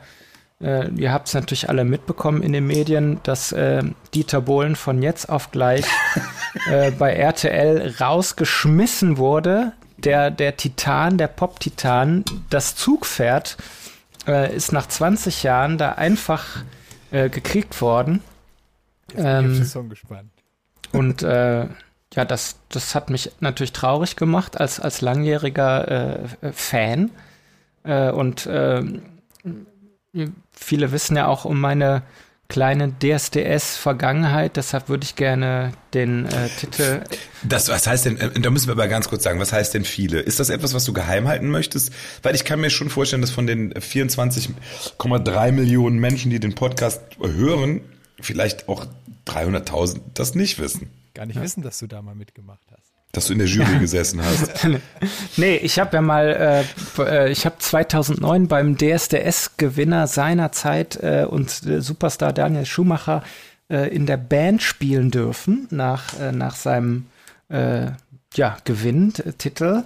[0.62, 5.02] äh, ihr habt es natürlich alle mitbekommen in den Medien, dass äh, Dieter Bohlen von
[5.02, 5.86] jetzt auf gleich
[6.70, 9.74] äh, bei RTL rausgeschmissen wurde.
[9.98, 13.58] Der, der Titan, der Pop-Titan, das Zugpferd,
[14.28, 16.64] äh, ist nach 20 Jahren da einfach
[17.12, 18.22] äh, gekriegt worden.
[19.08, 20.30] Bin ich Ähm, den Song gespannt.
[20.92, 21.68] und äh,
[22.16, 25.88] ja, das, das hat mich natürlich traurig gemacht als, als langjähriger
[26.42, 27.12] äh, äh, Fan.
[27.84, 28.84] Und äh,
[30.52, 32.04] viele wissen ja auch um meine
[32.50, 37.04] kleine DSDS-Vergangenheit, deshalb würde ich gerne den äh, Titel.
[37.44, 39.86] Das, was heißt denn, äh, da müssen wir aber ganz kurz sagen, was heißt denn
[39.86, 40.20] viele?
[40.20, 41.94] Ist das etwas, was du geheim halten möchtest?
[42.24, 47.02] Weil ich kann mir schon vorstellen, dass von den 24,3 Millionen Menschen, die den Podcast
[47.22, 47.82] hören,
[48.20, 48.88] vielleicht auch
[49.28, 50.90] 300.000 das nicht wissen.
[51.14, 52.79] Gar nicht wissen, dass du da mal mitgemacht hast.
[53.12, 54.68] Dass du in der Jury gesessen hast.
[55.36, 56.66] Nee, ich habe ja mal,
[56.98, 63.24] äh, äh, ich habe 2009 beim DSDS-Gewinner seiner Zeit äh, und äh, Superstar Daniel Schumacher
[63.70, 67.06] äh, in der Band spielen dürfen nach, äh, nach seinem
[67.52, 69.82] ja, Gewinn-Titel.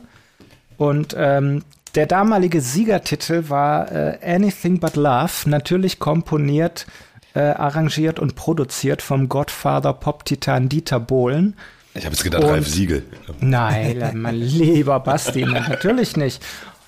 [0.76, 1.64] Und ähm,
[1.96, 3.90] der damalige Siegertitel war
[4.22, 6.86] Anything But Love, natürlich komponiert,
[7.34, 11.56] arrangiert und produziert vom Godfather Pop-Titan Dieter Bohlen.
[11.96, 13.04] Ich habe jetzt gedacht, Und- Ralf Siegel.
[13.40, 16.42] Nein, mein lieber Basti, natürlich nicht.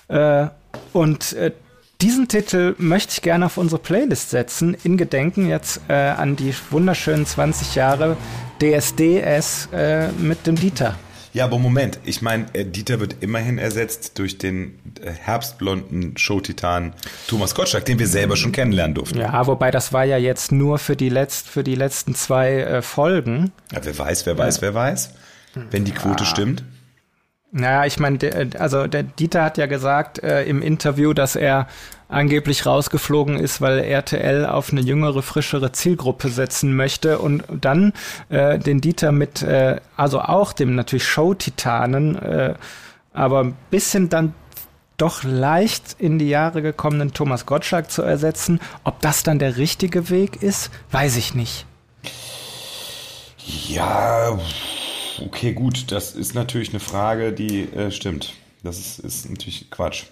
[0.08, 0.46] Äh,
[0.92, 1.52] und äh,
[2.00, 6.54] diesen Titel möchte ich gerne auf unsere Playlist setzen, in Gedenken jetzt äh, an die
[6.70, 8.16] wunderschönen 20 Jahre
[8.60, 10.94] DSDS äh, mit dem Dieter.
[11.36, 16.94] Ja, aber Moment, ich meine, äh, Dieter wird immerhin ersetzt durch den äh, herbstblonden Showtitan
[17.28, 19.18] Thomas Gottschalk, den wir selber schon kennenlernen durften.
[19.18, 22.80] Ja, wobei das war ja jetzt nur für die, letzt, für die letzten zwei äh,
[22.80, 23.52] Folgen.
[23.70, 25.10] Ja, wer weiß, wer weiß, wer weiß.
[25.70, 26.64] Wenn die Quote stimmt.
[27.52, 31.66] Naja, ich meine, der- also der Dieter hat ja gesagt äh, im Interview, dass er
[32.08, 37.92] angeblich rausgeflogen ist, weil RTL auf eine jüngere, frischere Zielgruppe setzen möchte und dann
[38.28, 42.54] äh, den Dieter mit, äh, also auch dem natürlich Show-Titanen, äh,
[43.12, 44.34] aber ein bisschen dann
[44.96, 48.60] doch leicht in die Jahre gekommenen Thomas Gottschalk zu ersetzen.
[48.84, 51.66] Ob das dann der richtige Weg ist, weiß ich nicht.
[53.68, 54.38] Ja,
[55.24, 55.92] okay, gut.
[55.92, 58.34] Das ist natürlich eine Frage, die äh, stimmt.
[58.62, 60.04] Das ist, ist natürlich Quatsch.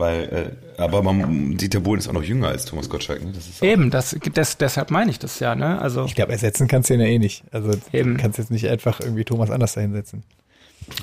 [0.00, 3.22] Weil, äh, aber man, Dieter Bohlen ist auch noch jünger als Thomas Gottschalk.
[3.22, 3.32] Ne?
[3.34, 5.78] Das Eben, das, das, deshalb meine ich das ja, ne?
[5.80, 7.44] Also Ich glaube, ersetzen kannst du ihn ja eh nicht.
[7.52, 8.16] Also Eben.
[8.16, 10.24] du kannst jetzt nicht einfach irgendwie Thomas anders da hinsetzen.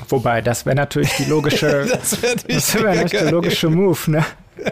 [0.10, 4.25] Wobei, das wäre natürlich die logische, Das wäre das wäre natürlich der logische Move, ne?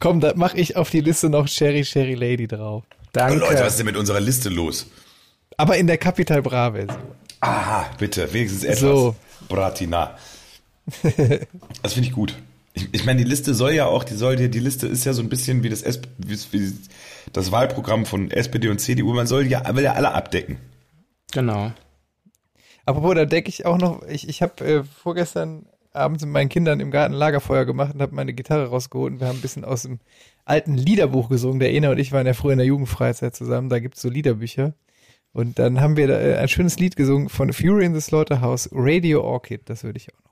[0.00, 2.82] Komm, da mache ich auf die Liste noch Sherry Sherry Lady drauf.
[2.88, 3.40] Oh, Danke.
[3.40, 4.86] Leute, was ist denn mit unserer Liste los?
[5.58, 6.96] Aber in der Capital Bra Version.
[7.40, 8.80] Aha, bitte, wenigstens etwas.
[8.80, 9.14] So.
[9.48, 10.16] Bratina.
[11.82, 12.34] Das finde ich gut.
[12.74, 15.12] Ich, ich meine, die Liste soll ja auch, die soll die, die Liste ist ja
[15.12, 15.84] so ein bisschen wie das
[16.18, 16.72] wie, wie
[17.32, 19.12] das Wahlprogramm von SPD und CDU.
[19.12, 20.58] Man soll ja, will ja alle abdecken.
[21.32, 21.72] Genau.
[22.84, 26.80] Apropos, da denke ich auch noch, ich, ich habe äh, vorgestern abends mit meinen Kindern
[26.80, 29.82] im Garten Lagerfeuer gemacht und habe meine Gitarre rausgeholt und wir haben ein bisschen aus
[29.82, 30.00] dem
[30.44, 31.60] alten Liederbuch gesungen.
[31.60, 34.74] Der Ena und ich waren ja früher in der Jugendfreizeit zusammen, da gibt's so Liederbücher.
[35.32, 38.68] Und dann haben wir da, äh, ein schönes Lied gesungen von Fury in the Slaughterhouse,
[38.72, 40.31] Radio Orchid, das würde ich auch noch.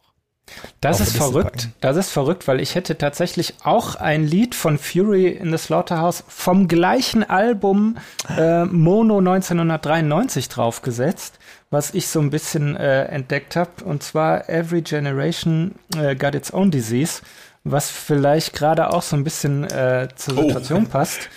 [0.81, 1.53] Das ist verrückt.
[1.57, 1.75] packen.
[1.81, 6.25] Das ist verrückt, weil ich hätte tatsächlich auch ein Lied von Fury in the Slaughterhouse
[6.29, 7.97] vom gleichen Album
[8.37, 11.39] äh, Mono 1993 draufgesetzt,
[11.71, 13.85] was ich so ein bisschen äh, entdeckt habe.
[13.85, 17.23] Und zwar Every Generation äh, Got Its Own Disease,
[17.65, 20.43] was vielleicht gerade auch so ein bisschen äh, zur Oh.
[20.43, 21.29] Situation passt.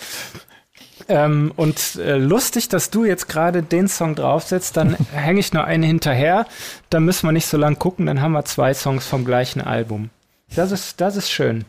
[1.10, 5.66] Ähm, und äh, lustig, dass du jetzt gerade den Song draufsetzt, dann hänge ich nur
[5.66, 6.46] einen hinterher.
[6.90, 10.10] Dann müssen wir nicht so lang gucken, dann haben wir zwei Songs vom gleichen Album.
[10.56, 11.66] Das ist, das ist schön.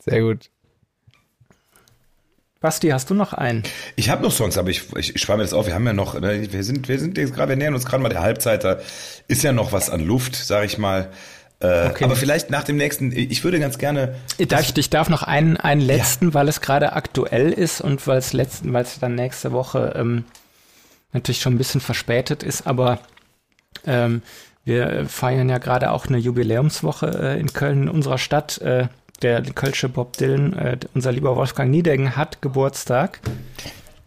[0.00, 0.50] Sehr gut.
[2.64, 3.62] Basti, hast du noch einen?
[3.94, 5.66] Ich habe noch Songs, aber ich, ich, ich spare mir das auf.
[5.66, 8.02] Wir haben ja noch, ne, wir sind, wir sind jetzt gerade, wir nähern uns gerade
[8.02, 8.64] mal der Halbzeit.
[8.64, 8.78] Da
[9.28, 11.10] ist ja noch was an Luft, sag ich mal.
[11.64, 12.04] Äh, Okay.
[12.04, 14.14] Aber vielleicht nach dem nächsten, ich würde ganz gerne.
[14.38, 18.18] Ich darf, ich darf noch einen, einen letzten, weil es gerade aktuell ist und weil
[18.18, 20.24] es letzten, weil es dann nächste Woche ähm,
[21.12, 22.98] natürlich schon ein bisschen verspätet ist, aber
[23.86, 24.22] ähm,
[24.64, 28.58] wir feiern ja gerade auch eine Jubiläumswoche äh, in Köln, in unserer Stadt.
[28.58, 28.88] Äh,
[29.22, 33.20] der Kölsche Bob Dylan, äh, unser lieber Wolfgang Niedecken, hat Geburtstag.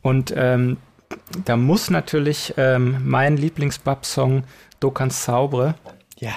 [0.01, 0.77] Und ähm,
[1.45, 4.43] da muss natürlich ähm, mein Lieblings-Bab-Song
[4.79, 5.73] Du kannst zaubre
[6.19, 6.33] Ja.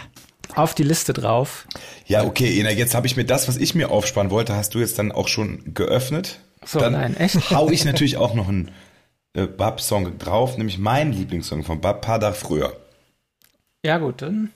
[0.56, 1.66] Auf die Liste drauf.
[2.06, 4.78] Ja, okay, Ena, jetzt habe ich mir das, was ich mir aufsparen wollte, hast du
[4.78, 6.40] jetzt dann auch schon geöffnet.
[6.64, 7.50] So, dann nein, echt?
[7.50, 8.70] hau ich natürlich auch noch einen
[9.32, 12.76] äh, Bab-Song drauf, nämlich meinen Lieblingssong von Bab, Tage früher.
[13.84, 14.50] Ja, gut, dann.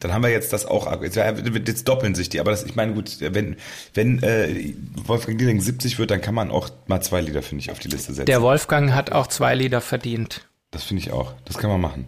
[0.00, 2.94] Dann haben wir jetzt das auch, jetzt, jetzt doppeln sich die, aber das, ich meine,
[2.94, 3.56] gut, wenn,
[3.92, 4.74] wenn äh,
[5.04, 7.88] Wolfgang Dieling 70 wird, dann kann man auch mal zwei Lieder, finde ich, auf die
[7.88, 8.26] Liste setzen.
[8.26, 10.48] Der Wolfgang hat auch zwei Lieder verdient.
[10.70, 11.34] Das finde ich auch.
[11.44, 12.06] Das kann man machen.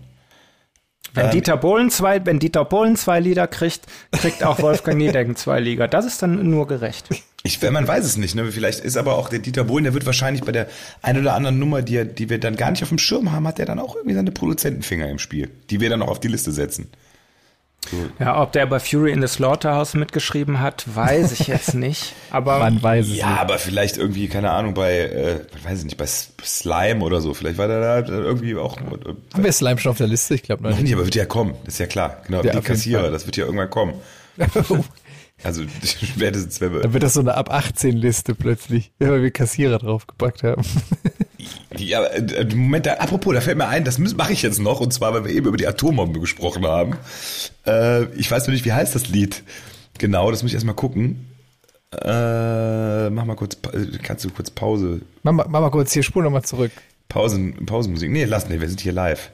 [1.15, 5.37] Wenn, ähm, Dieter Bohlen zwei, wenn Dieter Bohlen zwei Lieder kriegt, kriegt auch Wolfgang Niedecken
[5.37, 5.89] zwei Lieder.
[5.89, 7.09] Das ist dann nur gerecht.
[7.45, 8.51] Ich, man weiß es nicht, ne?
[8.53, 10.69] Vielleicht ist aber auch der Dieter Bohlen, der wird wahrscheinlich bei der
[11.03, 13.59] ein oder anderen Nummer, die, die wir dann gar nicht auf dem Schirm haben, hat
[13.59, 16.53] der dann auch irgendwie seine Produzentenfinger im Spiel, die wir dann auch auf die Liste
[16.53, 16.89] setzen.
[18.19, 22.15] Ja, ob der bei Fury in the Slaughterhouse mitgeschrieben hat, weiß ich jetzt nicht.
[22.31, 23.41] Aber man weiß es ja, nicht.
[23.41, 27.35] aber vielleicht irgendwie keine Ahnung bei, äh, weiß ich nicht, bei Slime oder so.
[27.35, 28.77] Vielleicht war der da irgendwie auch.
[28.79, 30.35] Äh, Haben wir Slime schon auf der Liste?
[30.35, 30.95] Ich glaube noch nicht.
[30.95, 31.55] aber wird ja kommen.
[31.65, 32.23] Das ist ja klar.
[32.27, 33.95] Genau, ja, die Kassierer, das wird ja irgendwann kommen.
[35.45, 36.81] Also spätestens wenn wir.
[36.83, 40.63] Dann wird das so eine ab 18 Liste plötzlich, weil wir Kassierer draufgepackt haben.
[41.77, 44.93] Ja, äh, Moment, da, apropos, da fällt mir ein, das mache ich jetzt noch, und
[44.93, 46.97] zwar, weil wir eben über die Atombombe gesprochen haben.
[47.67, 49.43] Äh, ich weiß nur nicht, wie heißt das Lied?
[49.99, 51.27] Genau, das muss ich erstmal gucken.
[51.93, 53.59] Äh, mach mal kurz,
[54.03, 55.03] kannst du kurz Pause.
[55.23, 56.73] Mach mal, mach mal kurz hier, spur nochmal zurück.
[57.09, 58.11] Pausen, Pausenmusik.
[58.11, 59.31] Nee, lass nicht, wir sind hier live.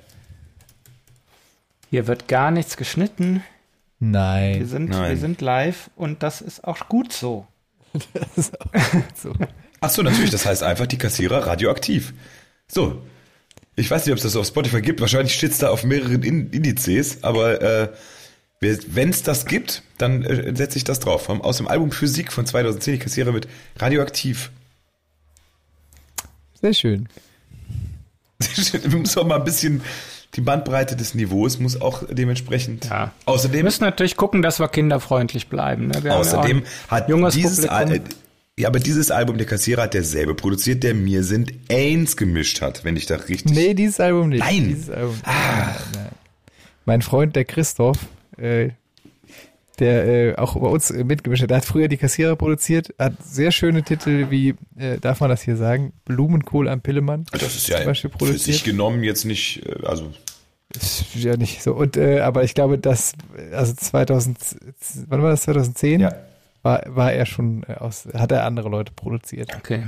[1.91, 3.43] Hier wird gar nichts geschnitten.
[4.01, 4.59] Nein.
[4.59, 5.11] Wir sind, Nein.
[5.11, 7.47] Wir sind live und das ist auch gut so.
[8.13, 9.33] das ist auch gut so.
[9.81, 10.31] Ach so, natürlich.
[10.31, 12.15] Das heißt einfach die Kassierer radioaktiv.
[12.67, 13.03] So.
[13.77, 15.01] Ich weiß nicht, ob es das auf Spotify gibt.
[15.01, 17.89] Wahrscheinlich steht es da auf mehreren Indizes, aber äh,
[18.61, 21.29] wenn es das gibt, dann äh, setze ich das drauf.
[21.29, 23.47] Aus dem Album Physik von 2010, die Kassierer mit
[23.79, 24.51] radioaktiv.
[26.61, 27.09] Sehr schön.
[28.73, 29.83] Wir müssen auch mal ein bisschen
[30.35, 32.85] die Bandbreite des Niveaus muss auch dementsprechend.
[32.87, 33.13] Ja.
[33.25, 35.89] Außerdem wir müssen natürlich gucken, dass wir kinderfreundlich bleiben.
[35.89, 36.05] Ne?
[36.05, 38.03] Wir außerdem ja hat dieses Al
[38.59, 42.85] ja, aber dieses Album der Kassierer hat derselbe produziert, der mir sind Ains gemischt hat,
[42.85, 43.55] wenn ich da richtig.
[43.55, 44.41] Nee, dieses Album nicht.
[44.41, 44.69] Nein.
[44.69, 45.17] Dieses Album.
[45.23, 45.77] Ah.
[46.85, 47.99] Mein Freund der Christoph,
[48.37, 48.71] äh,
[49.79, 53.53] der äh, auch bei uns mitgemischt hat, der hat früher die Kassierer produziert, hat sehr
[53.53, 57.27] schöne Titel wie, äh, darf man das hier sagen, Blumenkohl am Pillemann.
[57.31, 60.13] Das ist ja für sich genommen jetzt nicht, äh, also
[60.75, 61.75] ist ja nicht so.
[61.75, 63.13] Und äh, aber ich glaube, dass
[63.53, 64.37] also 2000,
[65.07, 66.01] wann war das 2010?
[66.01, 66.13] Ja.
[66.63, 69.55] War, war er schon äh, aus, hat er andere Leute produziert.
[69.57, 69.87] Okay.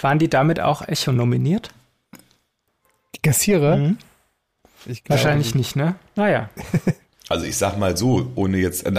[0.00, 1.70] Waren die damit auch Echo nominiert?
[3.14, 3.76] Die Kassierer?
[3.76, 3.98] Mhm.
[5.06, 5.94] Wahrscheinlich nicht, ne?
[6.16, 6.50] Naja.
[7.30, 8.92] Also ich sag mal so, ohne jetzt, äh,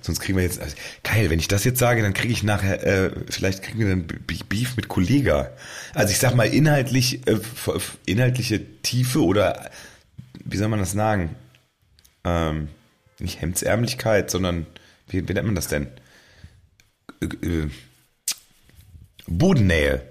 [0.00, 2.82] sonst kriegen wir jetzt, also, geil, wenn ich das jetzt sage, dann kriege ich nachher,
[2.86, 4.06] äh, vielleicht kriegen wir dann
[4.48, 5.50] Beef mit Kollega.
[5.94, 7.38] Also ich sag mal inhaltlich, äh,
[8.06, 9.70] inhaltliche Tiefe oder,
[10.42, 11.36] wie soll man das sagen?
[12.24, 12.68] Ähm,
[13.18, 14.66] nicht Hemdsärmlichkeit, sondern,
[15.08, 15.88] wie, wie nennt man das denn?
[17.20, 17.70] Äh, äh,
[19.26, 20.02] Bodennähe.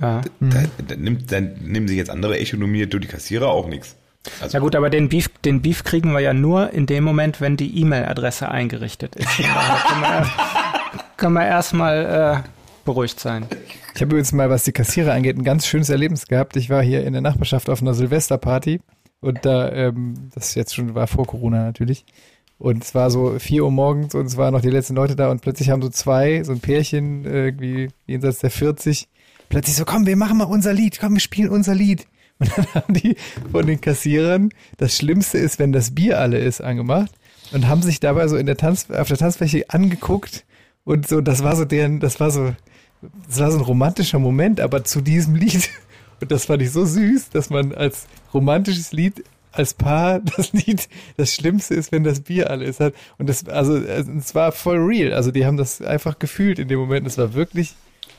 [0.00, 0.22] Ja.
[0.40, 3.96] Da, da, nimmt, dann nehmen sich jetzt andere Echonomie, du die Kassierer auch nichts.
[4.40, 7.40] Also ja gut, aber den Beef, den Beef kriegen wir ja nur in dem Moment,
[7.40, 9.38] wenn die E-Mail-Adresse eingerichtet ist.
[9.38, 10.26] wir,
[11.16, 12.48] können wir erstmal äh,
[12.84, 13.46] beruhigt sein.
[13.94, 16.56] Ich habe übrigens mal, was die Kassierer angeht, ein ganz schönes Erlebnis gehabt.
[16.56, 18.80] Ich war hier in der Nachbarschaft auf einer Silvesterparty
[19.20, 22.04] und da, ähm, das jetzt schon war vor Corona natürlich.
[22.64, 25.30] Und es war so vier Uhr morgens und es waren noch die letzten Leute da
[25.30, 29.06] und plötzlich haben so zwei, so ein Pärchen, irgendwie jenseits der 40,
[29.50, 32.06] plötzlich so, komm, wir machen mal unser Lied, komm, wir spielen unser Lied.
[32.38, 33.16] Und dann haben die
[33.52, 34.48] von den Kassierern,
[34.78, 37.12] das Schlimmste ist, wenn das Bier alle ist, angemacht
[37.52, 40.46] und haben sich dabei so in der Tanz, auf der Tanzfläche angeguckt
[40.84, 42.54] und so, das war so deren, das war so,
[43.28, 45.68] das war so ein romantischer Moment, aber zu diesem Lied.
[46.20, 49.24] Und das fand ich so süß, dass man als romantisches Lied
[49.54, 52.80] als Paar das Lied, das Schlimmste ist, wenn das Bier alle ist.
[52.80, 55.12] Und das, also, es war voll real.
[55.12, 57.06] Also, die haben das einfach gefühlt in dem Moment.
[57.06, 57.74] Es war wirklich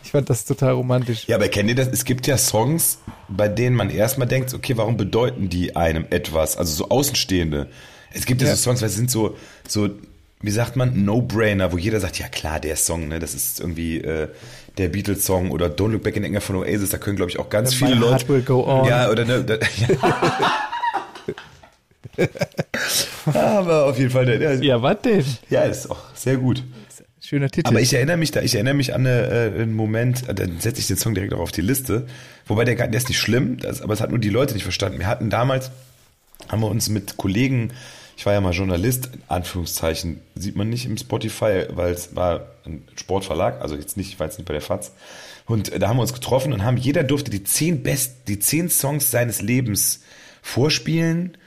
[0.06, 1.28] ich fand das total romantisch.
[1.28, 1.88] Ja, aber kennt ihr das?
[1.88, 6.58] Es gibt ja Songs, bei denen man erstmal denkt, okay, warum bedeuten die einem etwas?
[6.58, 7.67] Also so Außenstehende.
[8.13, 9.36] Es gibt ja, ja so Songs, weil es sind so,
[9.67, 9.89] so,
[10.41, 13.98] wie sagt man, No-Brainer, wo jeder sagt, ja klar, der Song, ne, das ist irgendwie
[13.98, 14.28] äh,
[14.78, 17.50] der Beatles-Song oder Don't Look Back in Anger von Oasis, da können, glaube ich, auch
[17.50, 18.28] ganz My viele Leute.
[18.30, 18.88] Will go on.
[18.88, 19.60] Ja, oder ne, da, ja.
[23.25, 25.25] aber auf jeden Fall, der, der, ja, was denn?
[25.49, 26.63] Ja, ist auch sehr gut.
[27.21, 27.67] Schöner Titel.
[27.67, 30.80] Aber ich erinnere mich da, ich erinnere mich an äh, einen Moment, äh, dann setze
[30.80, 32.06] ich den Song direkt auch auf die Liste.
[32.45, 34.99] Wobei der, der ist nicht schlimm, das, aber es hat nur die Leute nicht verstanden.
[34.99, 35.71] Wir hatten damals,
[36.49, 37.71] haben wir uns mit Kollegen,
[38.15, 42.45] ich war ja mal Journalist, in Anführungszeichen, sieht man nicht im Spotify, weil es war
[42.63, 44.91] ein Sportverlag, also jetzt nicht, ich war jetzt nicht bei der FAZ.
[45.47, 48.38] Und äh, da haben wir uns getroffen und haben, jeder durfte die zehn best, die
[48.38, 50.01] zehn Songs seines Lebens
[50.43, 51.38] vorspielen.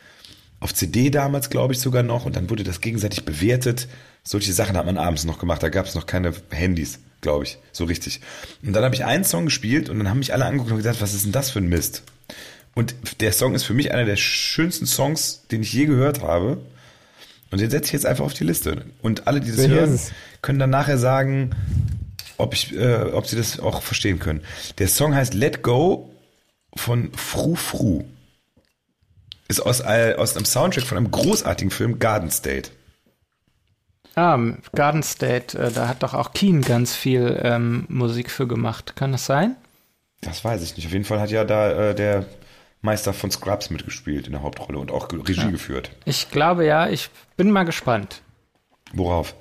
[0.60, 2.26] Auf CD damals, glaube ich, sogar noch.
[2.26, 3.88] Und dann wurde das gegenseitig bewertet
[4.28, 5.62] solche Sachen hat man abends noch gemacht.
[5.62, 8.20] Da gab es noch keine Handys, glaube ich, so richtig.
[8.62, 11.00] Und dann habe ich einen Song gespielt und dann haben mich alle angeguckt und gesagt,
[11.00, 12.02] was ist denn das für ein Mist?
[12.74, 16.60] Und der Song ist für mich einer der schönsten Songs, den ich je gehört habe.
[17.50, 18.84] Und den setze ich jetzt einfach auf die Liste.
[19.00, 19.98] Und alle, die das Welcher hören,
[20.42, 21.50] können dann nachher sagen,
[22.36, 24.42] ob, ich, äh, ob sie das auch verstehen können.
[24.76, 26.14] Der Song heißt Let Go
[26.76, 28.04] von Fru Fru.
[29.48, 32.70] Ist aus, aus einem Soundtrack von einem großartigen Film Garden State.
[34.14, 34.38] Ah,
[34.74, 38.94] Garden State, äh, da hat doch auch Keen ganz viel ähm, Musik für gemacht.
[38.96, 39.56] Kann das sein?
[40.20, 40.86] Das weiß ich nicht.
[40.86, 42.26] Auf jeden Fall hat ja da äh, der
[42.82, 45.90] Meister von Scrubs mitgespielt in der Hauptrolle und auch Regie geführt.
[46.04, 48.22] Ich glaube ja, ich bin mal gespannt.
[48.92, 49.34] Worauf?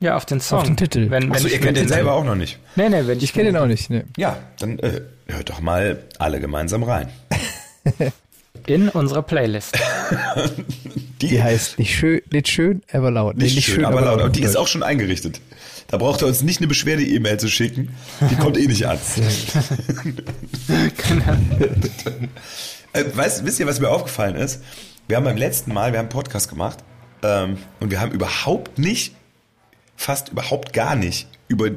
[0.00, 0.58] Ja, auf den Song.
[0.58, 1.10] Auf den Titel.
[1.10, 2.58] Wenn, wenn Achso, ich ihr kennt den selber auch noch nicht.
[2.76, 3.88] Nee, nee, wenn ich, Ich kenne den auch nicht.
[3.88, 4.04] Ne.
[4.16, 7.08] Ja, dann äh, hört doch mal alle gemeinsam rein.
[8.66, 9.78] in unsere Playlist.
[11.20, 13.36] Die heißt nicht schön, nicht schön, aber laut.
[13.36, 14.22] Nee, Nicht, schön, aber laut.
[14.22, 15.40] Und die ist auch schon eingerichtet.
[15.88, 17.94] Da braucht er uns nicht eine Beschwerde-E-Mail zu schicken.
[18.30, 18.98] Die kommt eh nicht an.
[22.92, 24.62] äh, weißt, wisst ihr, was mir aufgefallen ist?
[25.08, 26.78] Wir haben beim letzten Mal, wir haben einen Podcast gemacht
[27.22, 29.14] ähm, und wir haben überhaupt nicht,
[29.96, 31.70] fast überhaupt gar nicht über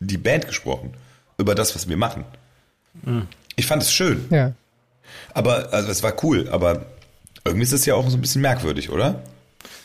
[0.00, 0.92] die Band gesprochen.
[1.38, 2.24] Über das, was wir machen.
[3.56, 4.24] Ich fand es schön.
[4.30, 4.52] Ja.
[5.34, 6.86] Aber, also es war cool, aber
[7.44, 9.22] irgendwie ist es ja auch so ein bisschen merkwürdig, oder?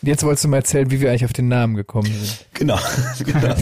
[0.01, 2.45] Jetzt wolltest du mal erzählen, wie wir eigentlich auf den Namen gekommen sind.
[2.53, 2.79] Genau,
[3.25, 3.55] genau.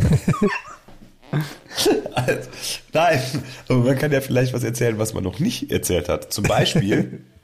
[2.14, 2.50] also,
[2.94, 3.22] nein,
[3.68, 6.32] aber man kann ja vielleicht was erzählen, was man noch nicht erzählt hat.
[6.34, 7.22] Zum Beispiel,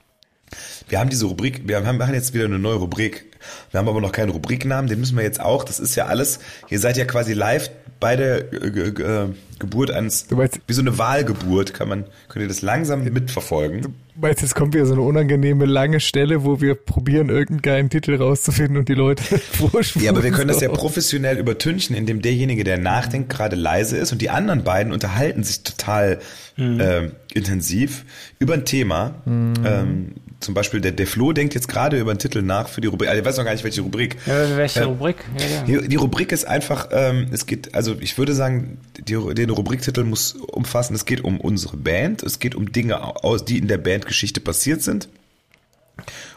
[0.88, 3.26] wir haben diese Rubrik, wir haben, machen jetzt wieder eine neue Rubrik.
[3.70, 5.62] Wir haben aber noch keinen Rubriknamen, den müssen wir jetzt auch.
[5.64, 7.70] Das ist ja alles, ihr seid ja quasi live
[8.00, 12.04] bei der äh, Ge- Ge- Geburt eines, Du meinst- wie so eine Wahlgeburt, kann man,
[12.28, 13.94] könnt ihr das langsam mitverfolgen.
[14.20, 18.16] Meinst du, jetzt kommt wieder so eine unangenehme lange Stelle, wo wir probieren, irgendeinen Titel
[18.16, 20.04] rauszufinden und die Leute vorschwulen.
[20.04, 24.12] Ja, aber wir können das ja professionell übertünchen, indem derjenige, der nachdenkt, gerade leise ist
[24.12, 26.18] und die anderen beiden unterhalten sich total
[26.58, 28.04] ähm, intensiv
[28.38, 29.14] über ein Thema.
[29.26, 32.88] Ähm, zum Beispiel der, der Flo denkt jetzt gerade über einen Titel nach für die
[32.88, 33.08] Rubrik.
[33.08, 34.16] Also, ich weiß noch gar nicht, welche Rubrik.
[34.26, 34.86] Ja, welche Ja.
[34.86, 35.16] Rubrik?
[35.38, 35.62] Ja, ja.
[35.80, 40.04] Die, die Rubrik ist einfach, ähm, es geht, also ich würde sagen, die, den Rubriktitel
[40.04, 43.78] muss umfassen, es geht um unsere Band, es geht um Dinge, aus, die in der
[43.78, 45.08] Bandgeschichte passiert sind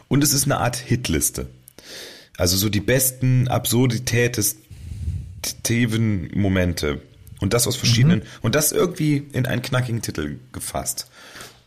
[0.08, 1.46] und es ist eine Art Hitliste.
[2.38, 7.02] Also so die besten absurditätestiven Momente
[7.40, 11.08] und das aus verschiedenen, und das irgendwie in einen knackigen Titel gefasst.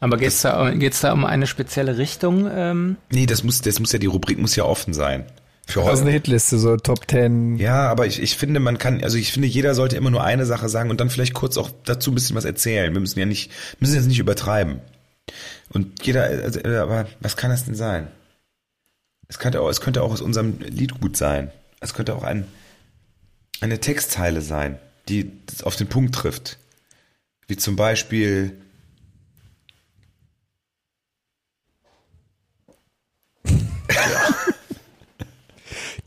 [0.04, 2.50] Aber geht's da, geht's da um eine spezielle Richtung?
[2.54, 5.24] Ähm, Nee, das muss, das muss ja, die Rubrik muss ja offen sein.
[5.66, 6.02] Für Also heute.
[6.02, 7.56] eine Hitliste, so Top Ten.
[7.56, 10.46] Ja, aber ich, ich finde, man kann, also ich finde, jeder sollte immer nur eine
[10.46, 12.94] Sache sagen und dann vielleicht kurz auch dazu ein bisschen was erzählen.
[12.94, 14.82] Wir müssen ja nicht, müssen jetzt nicht übertreiben.
[15.70, 18.10] Und jeder, also, äh, aber was kann das denn sein?
[19.30, 21.50] Es könnte auch, es könnte auch aus unserem Lied gut sein.
[21.80, 22.46] Es könnte auch ein,
[23.62, 26.58] eine Textzeile sein, die das auf den Punkt trifft.
[27.48, 28.58] Wie zum Beispiel,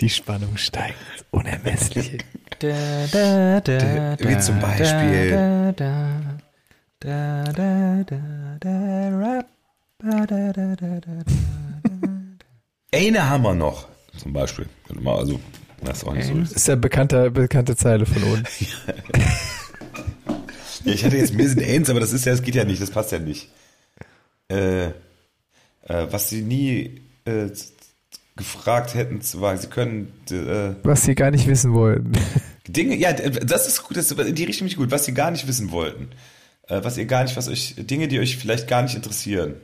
[0.00, 0.94] Die Spannung steigt.
[1.14, 2.18] ins Unermessliche.
[2.58, 6.20] da, da, da, Wie zum Beispiel- Da, da,
[7.00, 8.16] da, da, da,
[8.60, 9.46] da, rap,
[9.98, 11.32] ba, da, da, da, da, da.
[12.92, 13.88] eine haben wir noch.
[14.18, 14.66] Zum Beispiel.
[15.04, 15.38] Also,
[15.82, 16.34] das ist auch nicht so.
[16.34, 18.48] Das ist ja bekannte, bekannte Zeile von uns.
[20.84, 22.80] Ja, ich hatte jetzt mir sind Ains, aber das ist ja, das geht ja nicht,
[22.80, 23.48] das passt ja nicht.
[24.48, 24.92] Äh, äh,
[26.10, 27.50] was sie nie äh,
[28.36, 32.12] gefragt hätten, war, sie können äh, Was sie gar nicht wissen wollten.
[32.68, 35.30] Dinge, ja, das ist gut, das ist in die Richtung nicht gut, was sie gar
[35.30, 36.08] nicht wissen wollten.
[36.68, 39.54] Äh, was ihr gar nicht, was euch, Dinge, die euch vielleicht gar nicht interessieren.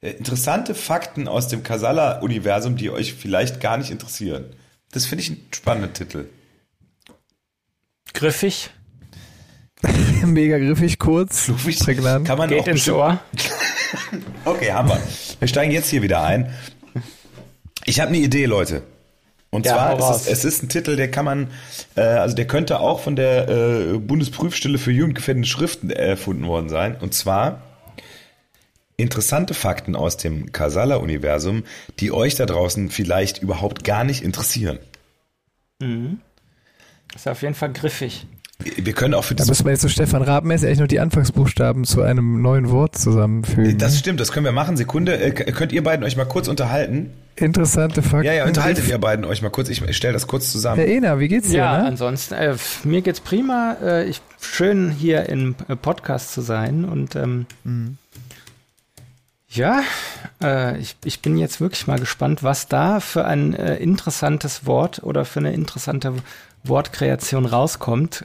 [0.00, 4.46] Äh, interessante Fakten aus dem Kasala-Universum, die euch vielleicht gar nicht interessieren.
[4.92, 6.26] Das finde ich ein spannender Titel.
[8.14, 8.70] Griffig,
[10.24, 11.78] Mega griffig, kurz, Fluffig.
[11.78, 12.26] prägnant.
[12.26, 13.20] Kann man geht auch ins Ohr.
[14.44, 15.00] Okay, haben wir.
[15.38, 16.52] Wir steigen jetzt hier wieder ein.
[17.86, 18.82] Ich habe eine Idee, Leute.
[19.50, 21.48] Und Ja, zwar, hau es ist, es ist ein Titel, der kann man,
[21.94, 26.96] äh, also der könnte auch von der äh, Bundesprüfstelle für jugendgefährdende Schriften erfunden worden sein.
[27.00, 27.62] Und zwar
[28.96, 31.64] interessante Fakten aus dem Kasala-Universum,
[32.00, 34.78] die euch da draußen vielleicht überhaupt gar nicht interessieren.
[37.14, 38.26] Ist auf jeden Fall griffig.
[38.58, 41.00] Wir können auch für Da das, müssen wir jetzt so Stefan Raab-mäßig eigentlich noch die
[41.00, 43.76] Anfangsbuchstaben zu einem neuen Wort zusammenfügen.
[43.78, 44.78] das stimmt, das können wir machen.
[44.78, 47.12] Sekunde, äh, könnt ihr beiden euch mal kurz unterhalten?
[47.36, 48.24] Interessante Fakten.
[48.24, 49.68] Ja, ja, unterhaltet ihr beiden euch mal kurz.
[49.68, 50.76] Ich stelle das kurz zusammen.
[50.78, 51.58] Herr Ena, wie geht's dir?
[51.58, 51.86] Ja, ne?
[51.86, 53.76] ansonsten, äh, f- mir geht's prima.
[53.82, 57.46] Äh, ich, schön hier im äh, Podcast zu sein und ähm,
[59.50, 59.82] ja,
[60.42, 65.02] äh, ich, ich bin jetzt wirklich mal gespannt, was da für ein äh, interessantes Wort
[65.02, 66.14] oder für eine interessante
[66.64, 68.24] Wortkreation rauskommt.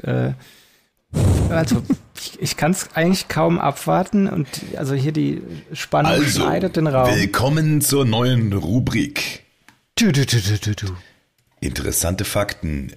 [1.49, 1.83] Also
[2.17, 4.47] ich, ich kann es eigentlich kaum abwarten und
[4.77, 5.41] also hier die
[5.73, 7.13] Spannung schneidet den Raum.
[7.13, 9.43] willkommen zur neuen Rubrik.
[9.95, 10.93] Du, du, du, du, du, du.
[11.59, 12.93] Interessante Fakten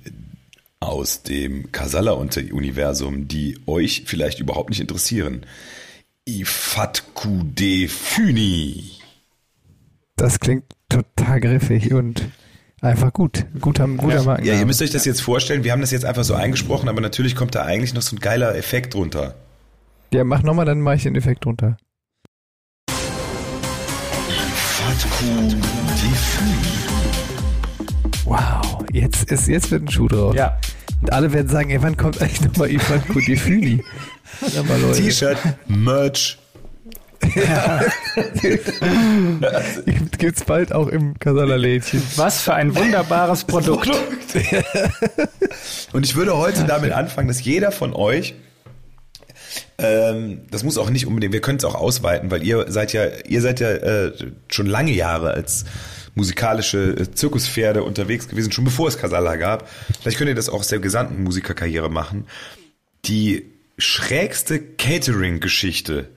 [0.81, 5.45] aus dem Kasala-Universum, die euch vielleicht überhaupt nicht interessieren.
[6.27, 8.93] Ifatkude Füni.
[10.17, 12.23] Das klingt total griffig und
[12.85, 13.45] einfach gut.
[13.61, 14.45] Guter, guter Ja, Marken.
[14.45, 17.01] ja, ihr müsst euch das jetzt vorstellen, wir haben das jetzt einfach so eingesprochen, aber
[17.01, 19.35] natürlich kommt da eigentlich noch so ein geiler Effekt drunter.
[20.13, 21.77] Ja, mach nochmal, dann mache ich den Effekt runter.
[28.25, 30.35] Wow, jetzt, ist, jetzt wird ein Schuh draus.
[30.35, 30.59] Ja.
[31.03, 33.85] Und alle werden sagen, ey, wann kommt eigentlich nochmal Ivan Kudifini?
[34.41, 35.03] Sag mal, Leute.
[35.03, 36.39] T-Shirt, Merch.
[38.41, 38.73] Gibt-
[40.19, 42.03] Gibt's bald auch im Kasala-Lädchen.
[42.17, 43.91] Was für ein wunderbares Produkt.
[45.93, 48.35] Und ich würde heute damit anfangen, dass jeder von euch,
[49.79, 53.05] ähm, das muss auch nicht unbedingt, wir können es auch ausweiten, weil ihr seid ja,
[53.27, 54.13] ihr seid ja äh,
[54.49, 55.65] schon lange Jahre als
[56.15, 59.69] musikalische äh, Zirkuspferde unterwegs gewesen, schon bevor es Casala gab.
[60.01, 62.27] Vielleicht könnt ihr das auch aus der gesamten Musikerkarriere machen.
[63.05, 66.09] Die schrägste Catering-Geschichte,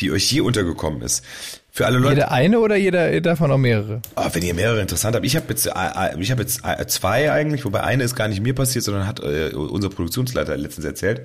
[0.00, 1.24] die euch je untergekommen ist.
[1.70, 4.00] Für alle Leute, Jeder eine oder jeder davon auch mehrere?
[4.16, 6.86] Ah, wenn ihr mehrere interessant habt, ich habe jetzt, äh, äh, ich habe jetzt äh,
[6.88, 10.84] zwei eigentlich, wobei eine ist gar nicht mir passiert, sondern hat äh, unser Produktionsleiter letztens
[10.86, 11.22] erzählt.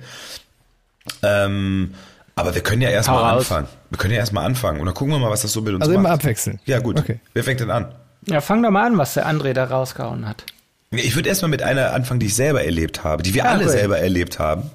[1.22, 1.94] Ähm,
[2.36, 3.68] aber wir können ja erstmal anfangen.
[3.90, 5.82] Wir können ja erstmal anfangen und dann gucken wir mal, was das so mit uns
[5.82, 6.00] Also macht.
[6.04, 6.58] immer abwechseln.
[6.64, 6.98] Ja, gut.
[6.98, 7.20] Okay.
[7.32, 7.94] Wer fängt denn an?
[8.26, 10.44] Ja, fang doch mal an, was der André da rausgehauen hat.
[10.90, 13.68] Ich würde erstmal mit einer anfangen, die ich selber erlebt habe, die wir Ah, alle
[13.68, 14.70] selber erlebt haben.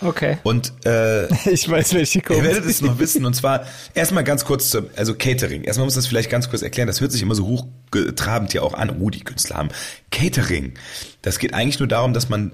[0.00, 0.38] Okay.
[0.42, 2.42] Und äh, Ich weiß, welche Ihr kommt.
[2.42, 3.24] werdet es noch wissen.
[3.24, 5.64] Und zwar erstmal ganz kurz zum, also Catering.
[5.64, 6.86] Erstmal muss das vielleicht ganz kurz erklären.
[6.86, 8.90] Das hört sich immer so hochtrabend ja auch an.
[9.00, 9.70] Oh, die Künstler haben
[10.10, 10.74] Catering.
[11.22, 12.52] Das geht eigentlich nur darum, dass man,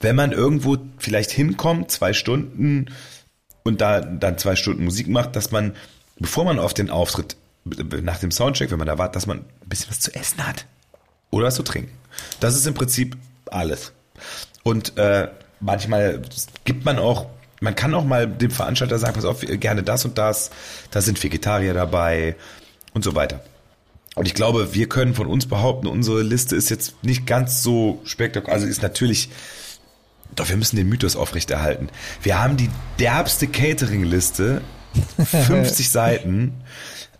[0.00, 2.86] wenn man irgendwo vielleicht hinkommt, zwei Stunden
[3.62, 5.76] und da dann zwei Stunden Musik macht, dass man,
[6.18, 7.36] bevor man auf den Auftritt,
[8.02, 10.66] nach dem Soundcheck, wenn man da wartet, dass man ein bisschen was zu essen hat.
[11.30, 11.92] Oder was zu trinken.
[12.40, 13.16] Das ist im Prinzip
[13.46, 13.92] alles.
[14.62, 15.28] Und äh,
[15.60, 16.22] manchmal
[16.64, 17.26] gibt man auch,
[17.60, 20.50] man kann auch mal dem Veranstalter sagen, pass auf, gerne das und das,
[20.90, 22.36] da sind Vegetarier dabei
[22.94, 23.42] und so weiter.
[24.16, 28.00] Und ich glaube, wir können von uns behaupten, unsere Liste ist jetzt nicht ganz so
[28.04, 29.30] spektakulär, also ist natürlich,
[30.34, 31.88] doch wir müssen den Mythos aufrechterhalten.
[32.22, 34.62] Wir haben die derbste Catering-Liste,
[35.24, 36.54] 50 Seiten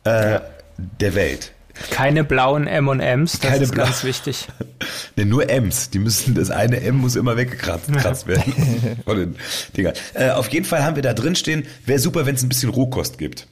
[0.05, 0.41] äh,
[0.77, 1.53] der Welt.
[1.91, 4.49] Keine blauen M&Ms, das Keine ist blau- ganz wichtig.
[5.17, 5.91] Ne, nur M's.
[5.91, 8.99] Die müssen, das eine M muss immer weggekratzt gekratzt werden.
[9.05, 9.37] Von den
[9.77, 9.93] Dingern.
[10.15, 12.71] Äh, auf jeden Fall haben wir da drin stehen, wäre super, wenn es ein bisschen
[12.71, 13.47] Rohkost gibt.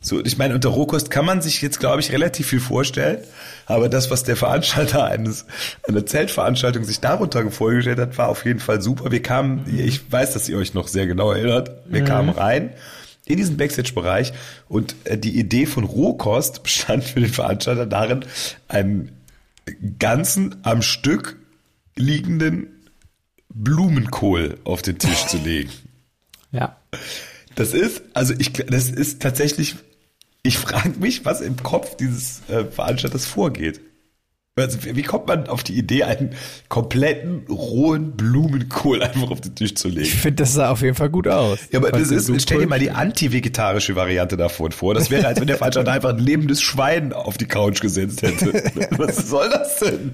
[0.00, 3.18] So, ich meine, unter Rohkost kann man sich jetzt, glaube ich, relativ viel vorstellen.
[3.66, 5.44] Aber das, was der Veranstalter eines,
[5.88, 9.10] einer Zeltveranstaltung sich darunter vorgestellt hat, war auf jeden Fall super.
[9.10, 11.70] Wir kamen, ich weiß, dass ihr euch noch sehr genau erinnert.
[11.86, 12.70] Wir kamen rein
[13.28, 14.32] in diesen Backstage-Bereich
[14.68, 18.24] und äh, die Idee von Rohkost bestand für den Veranstalter darin,
[18.68, 19.12] einen
[19.98, 21.38] ganzen am Stück
[21.96, 22.68] liegenden
[23.48, 25.70] Blumenkohl auf den Tisch zu legen.
[26.50, 26.78] Ja.
[27.56, 29.76] Das ist, also ich, das ist tatsächlich,
[30.42, 33.82] ich frage mich, was im Kopf dieses äh, Veranstalters vorgeht.
[34.58, 36.34] Also, wie kommt man auf die Idee, einen
[36.68, 40.06] kompletten rohen Blumenkohl einfach auf den Tisch zu Ich legen?
[40.06, 41.58] finde, das sah auf jeden Fall gut aus.
[41.70, 44.94] Ja, aber das ist, stell dir mal die anti-vegetarische Variante davon vor.
[44.94, 48.52] Das wäre, als wenn der Veranstalter einfach ein lebendes Schwein auf die Couch gesetzt hätte.
[48.96, 50.12] Was soll das denn?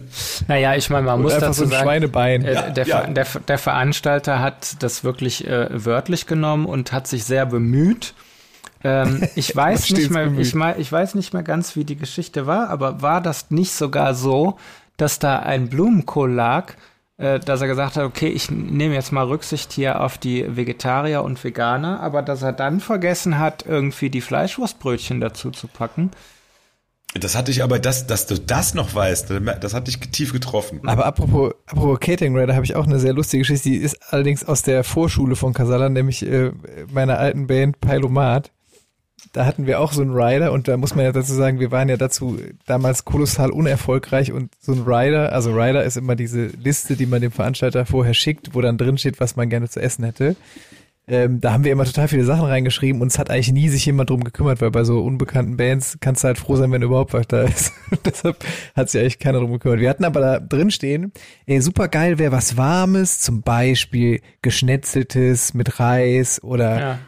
[0.48, 2.44] Naja, ich meine, man muss einfach dazu so ein sagen, Schweinebein.
[2.44, 3.06] äh, der, ja.
[3.06, 8.14] Der, der Veranstalter hat das wirklich äh, wörtlich genommen und hat sich sehr bemüht.
[8.84, 12.68] Ähm, ich weiß nicht mehr, ich, ich weiß nicht mehr ganz, wie die Geschichte war,
[12.68, 14.58] aber war das nicht sogar so,
[14.96, 16.74] dass da ein Blumenkohl lag,
[17.16, 21.22] äh, dass er gesagt hat, okay, ich nehme jetzt mal Rücksicht hier auf die Vegetarier
[21.22, 26.10] und Veganer, aber dass er dann vergessen hat, irgendwie die Fleischwurstbrötchen dazu zu packen.
[27.14, 30.80] Das hatte ich aber, das, dass du das noch weißt, das hat dich tief getroffen.
[30.84, 33.68] Aber apropos, apropos Catering Rider habe ich auch eine sehr lustige Geschichte.
[33.68, 36.50] Die ist allerdings aus der Vorschule von Casala, nämlich äh,
[36.90, 38.50] meiner alten Band Pilomat.
[39.32, 41.70] Da hatten wir auch so einen Rider und da muss man ja dazu sagen, wir
[41.70, 46.46] waren ja dazu damals kolossal unerfolgreich und so ein Rider, also Rider ist immer diese
[46.46, 49.80] Liste, die man dem Veranstalter vorher schickt, wo dann drin steht, was man gerne zu
[49.80, 50.36] essen hätte.
[51.06, 53.84] Ähm, da haben wir immer total viele Sachen reingeschrieben und es hat eigentlich nie sich
[53.84, 57.12] jemand drum gekümmert, weil bei so unbekannten Bands kannst du halt froh sein, wenn überhaupt
[57.12, 57.72] was da ist.
[58.06, 58.42] Deshalb
[58.74, 59.80] hat sich eigentlich keiner drum gekümmert.
[59.80, 61.12] Wir hatten aber da drin stehen,
[61.44, 66.98] ey, super geil wäre was Warmes, zum Beispiel geschnetzeltes mit Reis oder Ja.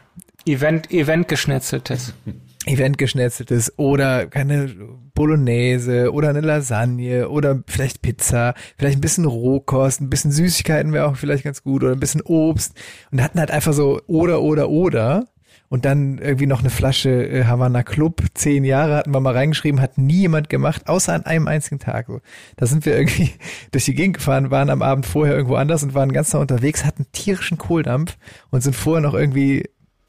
[0.47, 2.14] Event, Event geschnetzeltes.
[2.66, 4.74] Eventgeschnetzeltes oder keine
[5.14, 11.07] Bolognese oder eine Lasagne oder vielleicht Pizza, vielleicht ein bisschen Rohkost, ein bisschen Süßigkeiten wäre
[11.07, 12.74] auch vielleicht ganz gut oder ein bisschen Obst
[13.12, 15.26] und hatten halt einfach so oder oder oder
[15.68, 18.22] und dann irgendwie noch eine Flasche äh, Havana Club.
[18.34, 22.07] Zehn Jahre hatten wir mal reingeschrieben, hat nie jemand gemacht, außer an einem einzigen Tag.
[22.07, 22.20] So.
[22.57, 23.32] Da sind wir irgendwie
[23.72, 26.84] durch die Gegend gefahren, waren am Abend vorher irgendwo anders und waren ganz nah unterwegs,
[26.84, 28.16] hatten tierischen Kohldampf
[28.51, 29.64] und sind vorher noch irgendwie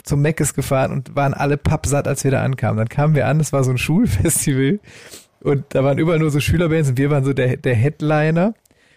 [0.07, 2.77] zum Meckes gefahren und waren alle pappsatt, als wir da ankamen.
[2.77, 4.79] Dann kamen wir an, das war so ein Schulfestival
[5.41, 8.53] und da waren überall nur so Schülerbands und wir waren so der, der Headliner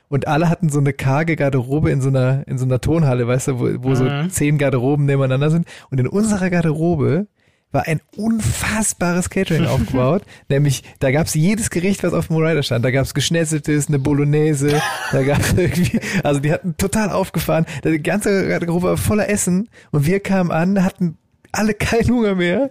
[0.08, 3.48] und alle hatten so eine karge Garderobe in so einer, in so einer Tonhalle, weißt
[3.48, 3.94] du, wo, wo mhm.
[3.94, 5.66] so zehn Garderoben nebeneinander sind.
[5.90, 7.28] Und in unserer Garderobe
[7.72, 10.22] war ein unfassbares Catering aufgebaut.
[10.48, 12.84] Nämlich, da gab's jedes Gericht, was auf dem Rider stand.
[12.84, 14.80] Da gab's Geschnetzeltes, eine Bolognese,
[15.12, 17.66] da gab's irgendwie, also die hatten total aufgefahren.
[17.84, 21.16] Die ganze Garderobe war voller Essen und wir kamen an, hatten
[21.52, 22.70] alle keinen Hunger mehr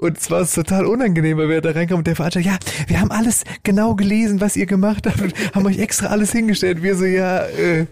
[0.00, 3.10] und es war total unangenehm, weil wir da reinkamen und der Veranstalter, ja, wir haben
[3.10, 6.82] alles genau gelesen, was ihr gemacht habt und haben euch extra alles hingestellt.
[6.82, 7.86] Wir so, ja, äh,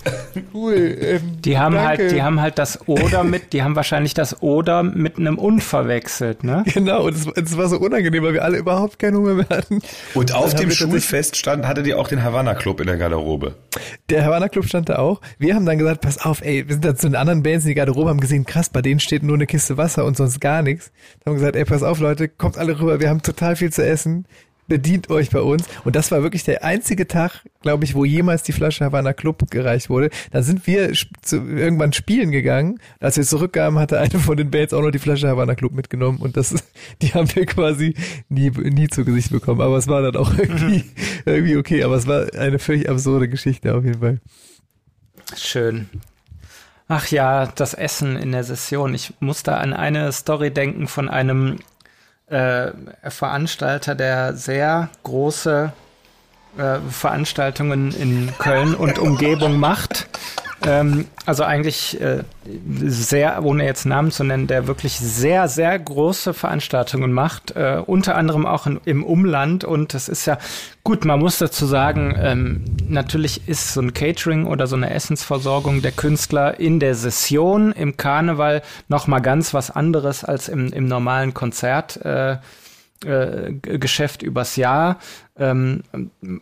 [0.54, 0.96] cool.
[1.00, 1.88] Ähm, die haben danke.
[1.88, 5.60] halt, die haben halt das Oder mit, die haben wahrscheinlich das Oder mit einem Un
[5.60, 6.64] verwechselt, ne?
[6.72, 9.80] Genau, und es, es war so unangenehm, weil wir alle überhaupt keinen Hunger mehr hatten.
[10.14, 13.54] Und auf dem Schulfest stand, hattet ihr auch den Havana Club in der Garderobe.
[14.08, 15.20] Der Havana Club stand da auch.
[15.38, 17.70] Wir haben dann gesagt, pass auf, ey, wir sind da zu den anderen Bands in
[17.70, 20.62] die Garderobe, haben gesehen, krass, bei denen steht nur eine Kiste Wasser und sonst gar
[20.62, 20.92] nichts.
[21.26, 24.26] Haben gesagt, ey, pass auf, Leute, kommt alle rüber, wir haben total viel zu essen.
[24.68, 25.64] Bedient euch bei uns.
[25.84, 29.50] Und das war wirklich der einzige Tag, glaube ich, wo jemals die Flasche Havana Club
[29.50, 30.10] gereicht wurde.
[30.30, 32.78] Dann sind wir zu, irgendwann spielen gegangen.
[33.00, 36.18] Als wir zurückkamen, hatte eine von den Bands auch noch die Flasche Havana Club mitgenommen.
[36.18, 36.54] Und das,
[37.02, 37.94] die haben wir quasi
[38.28, 39.60] nie, nie zu Gesicht bekommen.
[39.60, 40.84] Aber es war dann auch irgendwie,
[41.24, 41.82] irgendwie okay.
[41.82, 44.20] Aber es war eine völlig absurde Geschichte auf jeden Fall.
[45.36, 45.88] Schön.
[46.92, 48.94] Ach ja, das Essen in der Session.
[48.94, 51.58] Ich musste an eine Story denken von einem
[52.30, 52.72] äh,
[53.10, 55.72] Veranstalter, der sehr große
[56.56, 60.08] äh, Veranstaltungen in Köln und Umgebung macht.
[60.66, 62.22] Ähm, also eigentlich äh,
[62.84, 68.14] sehr, ohne jetzt Namen zu nennen, der wirklich sehr, sehr große Veranstaltungen macht, äh, unter
[68.16, 69.64] anderem auch in, im Umland.
[69.64, 70.38] Und das ist ja
[70.84, 75.80] gut, man muss dazu sagen, ähm, natürlich ist so ein Catering oder so eine Essensversorgung
[75.80, 81.32] der Künstler in der Session im Karneval nochmal ganz was anderes als im, im normalen
[81.32, 82.04] Konzert.
[82.04, 82.36] Äh,
[83.04, 84.98] äh, Geschäft übers Jahr.
[85.38, 85.82] Ähm,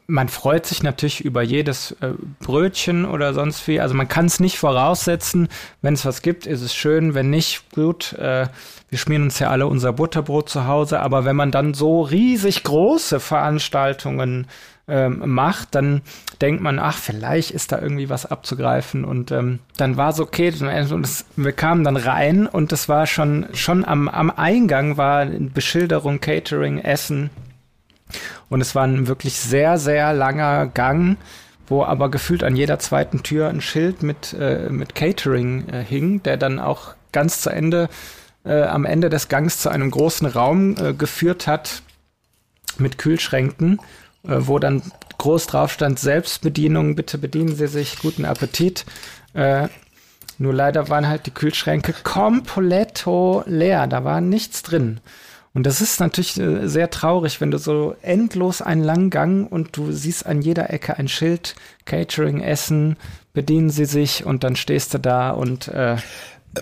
[0.06, 3.80] man freut sich natürlich über jedes äh, Brötchen oder sonst wie.
[3.80, 5.48] Also man kann es nicht voraussetzen.
[5.82, 7.14] Wenn es was gibt, ist es schön.
[7.14, 8.12] Wenn nicht, gut.
[8.14, 8.48] Äh,
[8.88, 11.00] wir schmieren uns ja alle unser Butterbrot zu Hause.
[11.00, 14.46] Aber wenn man dann so riesig große Veranstaltungen
[14.88, 16.02] ähm, macht, dann
[16.40, 19.04] denkt man, ach, vielleicht ist da irgendwie was abzugreifen.
[19.04, 20.52] Und ähm, dann war es okay.
[20.60, 25.26] Und es, wir kamen dann rein und das war schon, schon am, am Eingang war
[25.26, 27.30] Beschilderung, Catering, Essen.
[28.48, 31.18] Und es war ein wirklich sehr, sehr langer Gang,
[31.66, 36.22] wo aber gefühlt an jeder zweiten Tür ein Schild mit, äh, mit Catering äh, hing,
[36.22, 37.90] der dann auch ganz zu Ende,
[38.44, 41.82] äh, am Ende des Gangs zu einem großen Raum äh, geführt hat
[42.78, 43.80] mit Kühlschränken
[44.22, 44.82] wo dann
[45.18, 48.84] groß drauf stand, Selbstbedienung, bitte bedienen Sie sich, guten Appetit.
[49.34, 49.68] Äh,
[50.38, 53.04] nur leider waren halt die Kühlschränke komplett
[53.46, 55.00] leer, da war nichts drin.
[55.54, 59.76] Und das ist natürlich äh, sehr traurig, wenn du so endlos einen langen Gang und
[59.76, 62.96] du siehst an jeder Ecke ein Schild, Catering, Essen,
[63.32, 65.96] bedienen sie sich und dann stehst du da und äh,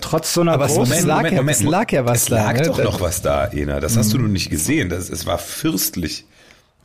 [0.01, 0.83] trotz so einer Aber großen...
[0.83, 2.37] Moment, Moment, Moment, es lag ja was es da.
[2.37, 2.67] Es lag ne?
[2.67, 3.79] doch noch was da, Ena.
[3.79, 4.89] Das hast du nun nicht gesehen.
[4.89, 6.25] Das, es war fürstlich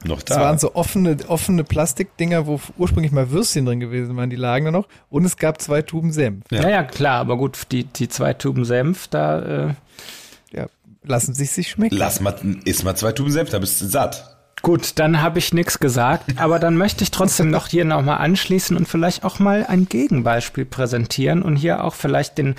[0.05, 0.35] noch da.
[0.35, 4.67] Es waren so offene, offene Plastikdinger, wo ursprünglich mal Würstchen drin gewesen waren, die lagen
[4.67, 4.89] da noch.
[5.11, 6.45] Und es gab zwei Tuben Senf.
[6.51, 9.69] Ja, ja klar, aber gut, die, die zwei Tuben Senf, da.
[9.69, 9.75] Äh
[10.53, 10.67] ja,
[11.03, 11.97] lassen sich sich schmecken.
[11.97, 12.35] Lass mal,
[12.65, 14.37] iss mal zwei Tuben Senf, da bist du satt.
[14.63, 18.77] Gut, dann habe ich nichts gesagt, aber dann möchte ich trotzdem noch hier nochmal anschließen
[18.77, 22.55] und vielleicht auch mal ein Gegenbeispiel präsentieren und hier auch vielleicht den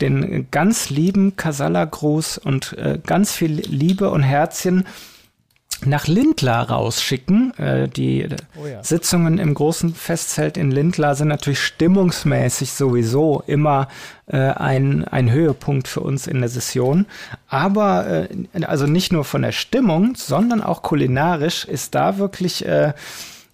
[0.00, 4.86] den ganz lieben Kasala-Gruß und äh, ganz viel Liebe und Herzchen
[5.86, 7.52] nach Lindlar rausschicken.
[7.58, 8.28] Äh, die
[8.60, 8.82] oh ja.
[8.82, 13.88] Sitzungen im großen Festzelt in Lindlar sind natürlich stimmungsmäßig sowieso immer
[14.26, 17.06] äh, ein, ein Höhepunkt für uns in der Session.
[17.48, 22.92] Aber äh, also nicht nur von der Stimmung, sondern auch kulinarisch ist da wirklich äh,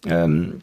[0.06, 0.62] ähm,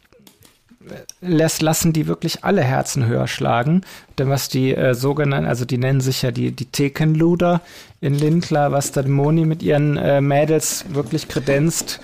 [1.20, 3.82] lässt, lassen die wirklich alle Herzen höher schlagen.
[4.18, 7.60] Denn was die äh, sogenannten, also die nennen sich ja die, die Thekenluder
[8.00, 12.00] in Lindlar, was da Moni mit ihren äh, Mädels wirklich kredenzt,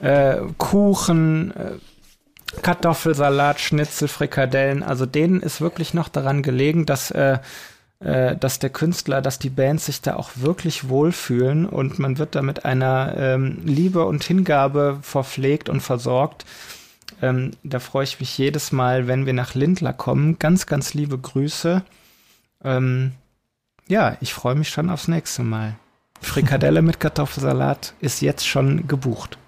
[0.00, 1.72] äh, Kuchen, äh,
[2.62, 7.38] Kartoffelsalat, Schnitzel, Frikadellen, also denen ist wirklich noch daran gelegen, dass äh,
[8.00, 12.36] äh, dass der Künstler, dass die Bands sich da auch wirklich wohlfühlen und man wird
[12.36, 16.44] da mit einer ähm, Liebe und Hingabe verpflegt und versorgt,
[17.20, 20.38] ähm, da freue ich mich jedes Mal, wenn wir nach Lindler kommen.
[20.38, 21.82] Ganz, ganz liebe Grüße.
[22.62, 23.12] Ähm,
[23.88, 25.76] ja, ich freue mich schon aufs nächste Mal.
[26.20, 29.38] Frikadelle mit Kartoffelsalat ist jetzt schon gebucht.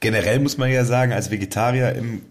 [0.00, 2.22] Generell muss man ja sagen, als Vegetarier im,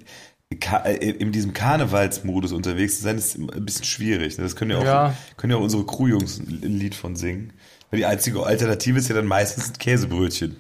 [0.49, 4.35] äh, in diesem Karnevalsmodus unterwegs zu sein, ist ein bisschen schwierig.
[4.37, 5.13] Das können ja auch, ja.
[5.37, 7.53] können ja auch unsere Crewjungs ein Lied von singen.
[7.89, 10.57] Weil die einzige Alternative ist ja dann meistens ein Käsebrötchen.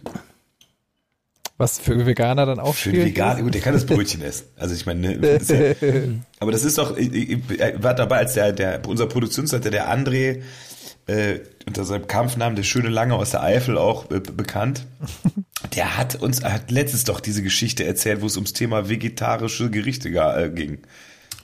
[1.61, 4.47] Was für Veganer dann auch für Veganer, gut, der kann das Brötchen essen.
[4.57, 5.75] Also ich meine, ne, das ja,
[6.39, 9.95] aber das ist doch, ich, ich, ich war dabei, als der, der unser Produktionsleiter, der
[9.95, 10.41] André,
[11.05, 14.87] äh, unter seinem Kampfnamen der schöne Lange aus der Eifel auch äh, bekannt.
[15.75, 20.09] Der hat uns hat letztens doch diese Geschichte erzählt, wo es ums Thema vegetarische Gerichte
[20.09, 20.79] äh, ging.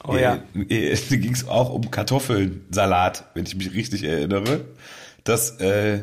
[0.03, 0.39] Oh ja.
[0.55, 4.61] Äh, äh, ging es auch um Kartoffelsalat, wenn ich mich richtig erinnere.
[5.23, 6.01] Das äh,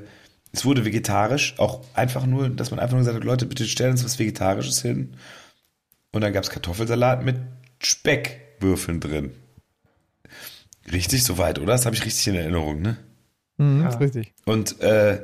[0.55, 3.93] es wurde vegetarisch, auch einfach nur, dass man einfach nur gesagt hat, Leute, bitte stellen
[3.93, 5.15] uns was Vegetarisches hin.
[6.13, 7.37] Und dann gab es Kartoffelsalat mit
[7.81, 9.33] Speckwürfeln drin.
[10.93, 11.73] Richtig soweit, oder?
[11.73, 12.97] Das habe ich richtig in Erinnerung, ne?
[13.57, 13.89] Mhm, ja.
[13.89, 14.33] ist richtig.
[14.45, 15.23] Und äh,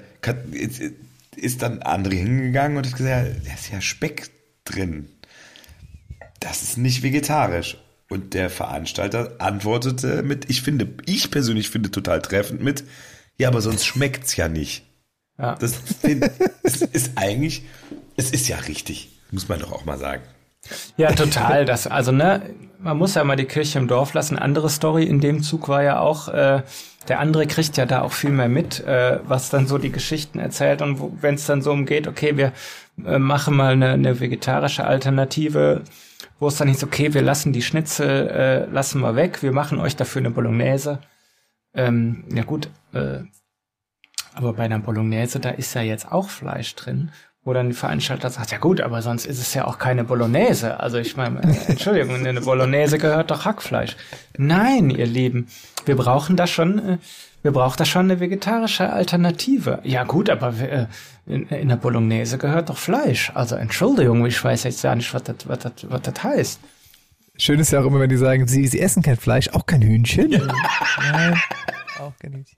[1.37, 4.31] ist dann André hingegangen und hat gesagt, da ist ja Speck
[4.65, 5.09] drin.
[6.41, 7.77] Das ist nicht vegetarisch.
[8.09, 12.83] Und der Veranstalter antwortete mit, ich finde, ich persönlich finde total treffend mit,
[13.39, 14.90] ja, aber sonst schmeckt's ja nicht.
[15.41, 15.55] Ja.
[15.55, 15.75] Das,
[16.63, 17.65] das ist eigentlich,
[18.17, 20.23] es ist ja richtig, muss man doch auch mal sagen.
[20.97, 21.65] Ja, total.
[21.65, 22.43] Das, also, ne,
[22.79, 24.39] man muss ja mal die Kirche im Dorf lassen.
[24.39, 26.63] Andere Story in dem Zug war ja auch, äh,
[27.09, 30.39] der andere kriegt ja da auch viel mehr mit, äh, was dann so die Geschichten
[30.39, 30.83] erzählt.
[30.83, 32.53] Und wenn es dann so umgeht, okay, wir
[33.05, 35.83] äh, machen mal eine, eine vegetarische Alternative,
[36.39, 39.81] wo es dann nicht okay, wir lassen die Schnitzel, äh, lassen wir weg, wir machen
[39.81, 40.99] euch dafür eine Bolognese.
[41.73, 43.21] Ähm, ja gut, äh,
[44.35, 47.11] aber bei einer Bolognese, da ist ja jetzt auch Fleisch drin,
[47.45, 50.79] wo dann die Veranstalter sagt, ja gut, aber sonst ist es ja auch keine Bolognese.
[50.79, 53.97] Also ich meine, äh, Entschuldigung, in eine Bolognese gehört doch Hackfleisch.
[54.37, 55.49] Nein, ihr Lieben,
[55.87, 56.99] wir brauchen da schon, äh,
[57.43, 59.81] wir brauchen da schon eine vegetarische Alternative.
[59.85, 60.87] Ja gut, aber äh,
[61.27, 63.33] in, in der Bolognese gehört doch Fleisch.
[63.35, 66.61] Also Entschuldigung, ich weiß jetzt gar nicht, was das, was das, was das heißt.
[67.39, 69.81] Schön ist ja auch immer, wenn die sagen, sie, sie essen kein Fleisch, auch kein
[69.81, 70.31] Hühnchen.
[70.31, 70.43] Ja.
[72.01, 72.55] Auch genießen.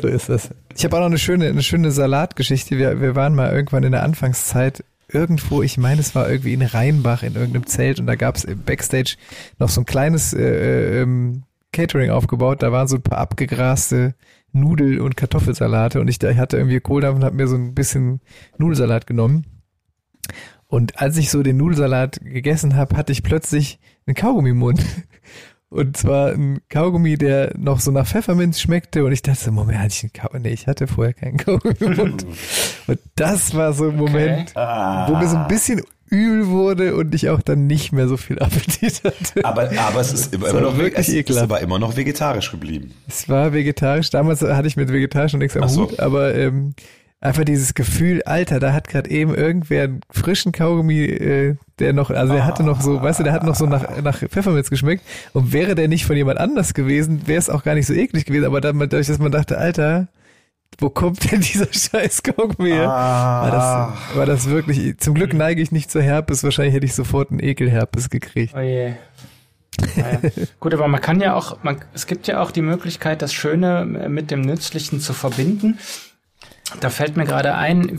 [0.00, 0.50] So ist das.
[0.74, 2.78] Ich habe auch noch eine schöne, eine schöne Salatgeschichte.
[2.78, 6.62] Wir, wir waren mal irgendwann in der Anfangszeit irgendwo, ich meine, es war irgendwie in
[6.62, 9.16] Rheinbach in irgendeinem Zelt und da gab es Backstage
[9.58, 12.62] noch so ein kleines äh, äh, ähm, Catering aufgebaut.
[12.62, 14.14] Da waren so ein paar abgegraste
[14.52, 18.20] Nudel- und Kartoffelsalate und ich, ich hatte irgendwie Kohldampf und habe mir so ein bisschen
[18.58, 19.44] Nudelsalat genommen.
[20.66, 24.82] Und als ich so den Nudelsalat gegessen habe, hatte ich plötzlich einen Kaugummi im Mund.
[25.68, 29.04] Und zwar ein Kaugummi, der noch so nach Pfefferminz schmeckte.
[29.04, 30.42] Und ich dachte, Moment, hatte ich einen Kaugummi?
[30.42, 32.26] Nee, ich hatte vorher keinen Kaugummi im Mund.
[32.86, 34.58] Und das war so ein Moment, okay.
[34.60, 35.08] ah.
[35.08, 38.38] wo mir so ein bisschen übel wurde und ich auch dann nicht mehr so viel
[38.40, 39.44] Appetit hatte.
[39.44, 42.92] Aber, aber es ist immer, immer noch wirklich es ist aber immer noch vegetarisch geblieben.
[43.08, 44.10] Es war vegetarisch.
[44.10, 45.82] Damals hatte ich mit vegetarisch noch nichts am so.
[45.82, 46.74] Hut, aber ähm,
[47.20, 52.10] einfach dieses Gefühl, Alter, da hat gerade eben irgendwer einen frischen Kaugummi, äh, der noch,
[52.10, 55.04] also der hatte noch so, weißt du, der hat noch so nach, nach Pfefferminz geschmeckt
[55.32, 58.26] und wäre der nicht von jemand anders gewesen, wäre es auch gar nicht so eklig
[58.26, 60.08] gewesen, aber dann, dadurch, dass man dachte, Alter,
[60.78, 62.88] wo kommt denn dieser scheiß Kaugummi her?
[62.90, 63.42] Ah.
[63.42, 66.94] War, das, war das wirklich, zum Glück neige ich nicht zur Herpes, wahrscheinlich hätte ich
[66.94, 68.54] sofort einen Ekelherpes gekriegt.
[68.56, 68.92] Oh je.
[69.96, 70.20] Naja.
[70.60, 73.84] Gut, aber man kann ja auch, man, es gibt ja auch die Möglichkeit, das Schöne
[73.84, 75.78] mit dem Nützlichen zu verbinden.
[76.80, 77.98] Da fällt mir gerade ein,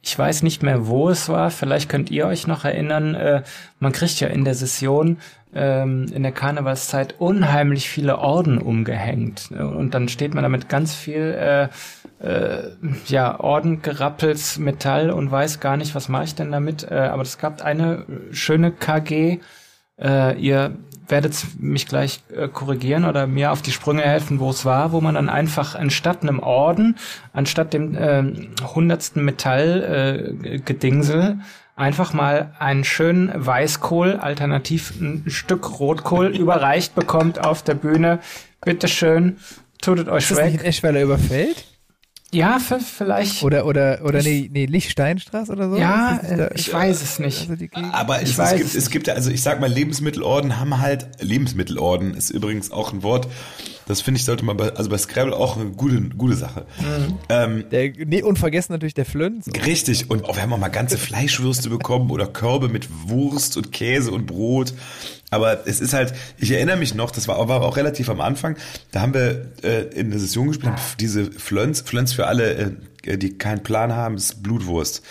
[0.00, 3.42] ich weiß nicht mehr, wo es war, vielleicht könnt ihr euch noch erinnern, äh,
[3.80, 5.18] man kriegt ja in der Session
[5.56, 9.50] ähm, in der Karnevalszeit unheimlich viele Orden umgehängt.
[9.50, 11.68] Und dann steht man da mit ganz viel äh,
[12.24, 12.70] äh,
[13.06, 16.88] ja, Ordengerappels Metall und weiß gar nicht, was mache ich denn damit.
[16.90, 19.40] Äh, aber es gab eine schöne KG,
[19.98, 20.76] äh, ihr
[21.08, 25.00] werdet mich gleich äh, korrigieren oder mir auf die Sprünge helfen, wo es war, wo
[25.00, 26.96] man dann einfach anstatt einem Orden,
[27.32, 28.22] anstatt dem äh,
[28.74, 31.34] hundertsten Metallgedingsel, äh,
[31.76, 38.20] einfach mal einen schönen Weißkohl, alternativ ein Stück Rotkohl überreicht bekommt auf der Bühne.
[38.64, 39.36] Bitteschön,
[39.80, 40.52] tut es euch Ist das weg.
[40.52, 41.75] Nicht in Eschweiler überfällt?
[42.32, 43.42] Ja, vielleicht.
[43.42, 45.76] Oder, oder, oder nee, nee, Lichtsteinstraße oder so?
[45.76, 47.48] Ja, da, ich weiß es nicht.
[47.48, 52.14] Also Aber es, es, gibt, es gibt, also ich sag mal, Lebensmittelorden haben halt, Lebensmittelorden
[52.14, 53.28] ist übrigens auch ein Wort,
[53.86, 56.66] das finde ich, sollte man bei, also bei Scrabble auch eine gute, gute Sache.
[56.80, 57.18] Mhm.
[57.28, 59.46] Ähm, der, nee, unvergessen natürlich der Flönz.
[59.64, 60.10] Richtig.
[60.10, 64.10] Und oh, wir haben auch mal ganze Fleischwürste bekommen oder Körbe mit Wurst und Käse
[64.10, 64.74] und Brot.
[65.30, 68.56] Aber es ist halt, ich erinnere mich noch, das war, war auch relativ am Anfang,
[68.92, 73.36] da haben wir äh, in der Session gespielt, diese Flönz, Flönz für alle, äh, die
[73.36, 75.02] keinen Plan haben, ist Blutwurst.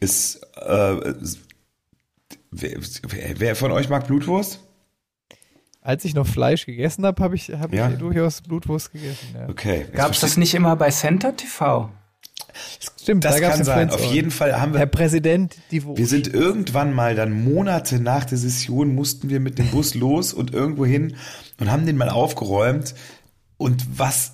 [0.00, 1.14] Ist, äh,
[2.50, 2.78] wer,
[3.38, 4.60] wer von euch mag Blutwurst?
[5.80, 7.88] als ich noch Fleisch gegessen habe, habe ich, hab Ja.
[7.88, 9.28] ich durchaus Blutwurst gegessen.
[9.34, 9.48] Ja.
[9.48, 9.86] Okay.
[9.92, 11.90] Gab es das nicht immer bei Center TV?
[13.00, 13.88] Stimmt, Das da kann sein.
[13.88, 15.98] Friends Auf jeden Fall haben wir Herr Präsident, die Wurst.
[15.98, 20.32] Wir sind irgendwann mal dann Monate nach der Session mussten wir mit dem Bus los
[20.32, 21.16] und irgendwo hin
[21.60, 22.94] und haben den mal aufgeräumt.
[23.58, 24.32] Und was,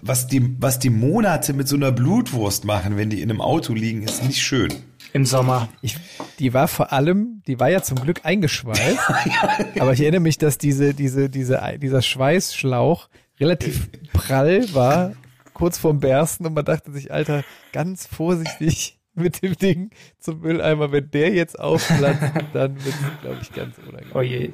[0.00, 3.74] was die, was die Monate mit so einer Blutwurst machen, wenn die in einem Auto
[3.74, 4.72] liegen, ist nicht schön.
[5.12, 5.68] Im Sommer.
[5.80, 5.96] Ich,
[6.38, 8.98] die war vor allem, die war ja zum Glück eingeschweißt,
[9.78, 13.08] aber ich erinnere mich, dass diese, diese, diese, dieser Schweißschlauch
[13.38, 15.12] relativ prall war,
[15.54, 20.92] kurz vorm Bersten und man dachte sich, Alter, ganz vorsichtig mit dem Ding zum Mülleimer.
[20.92, 22.20] Wenn der jetzt aufplatzt,
[22.52, 24.10] dann wird es, glaube ich, ganz unangenehm.
[24.14, 24.50] Oh je.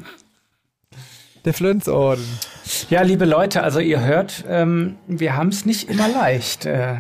[1.45, 2.25] Der Flönzorden.
[2.91, 6.99] Ja, liebe Leute, also ihr hört, ähm, wir haben es nicht immer leicht, äh,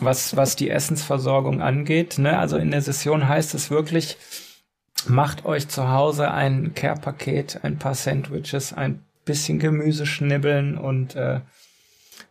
[0.00, 2.18] was, was die Essensversorgung angeht.
[2.18, 2.38] Ne?
[2.38, 4.18] Also in der Session heißt es wirklich,
[5.06, 11.40] macht euch zu Hause ein Care-Paket, ein paar Sandwiches, ein bisschen Gemüse schnibbeln und äh,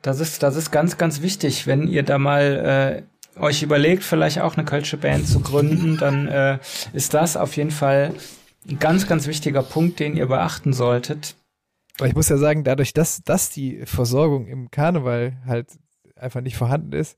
[0.01, 3.03] das ist, das ist ganz, ganz wichtig, wenn ihr da mal
[3.35, 6.59] äh, euch überlegt, vielleicht auch eine Kölsche Band zu gründen, dann äh,
[6.93, 8.13] ist das auf jeden Fall
[8.69, 11.35] ein ganz, ganz wichtiger Punkt, den ihr beachten solltet.
[11.97, 15.67] Aber ich muss ja sagen, dadurch, dass, dass die Versorgung im Karneval halt
[16.15, 17.17] einfach nicht vorhanden ist,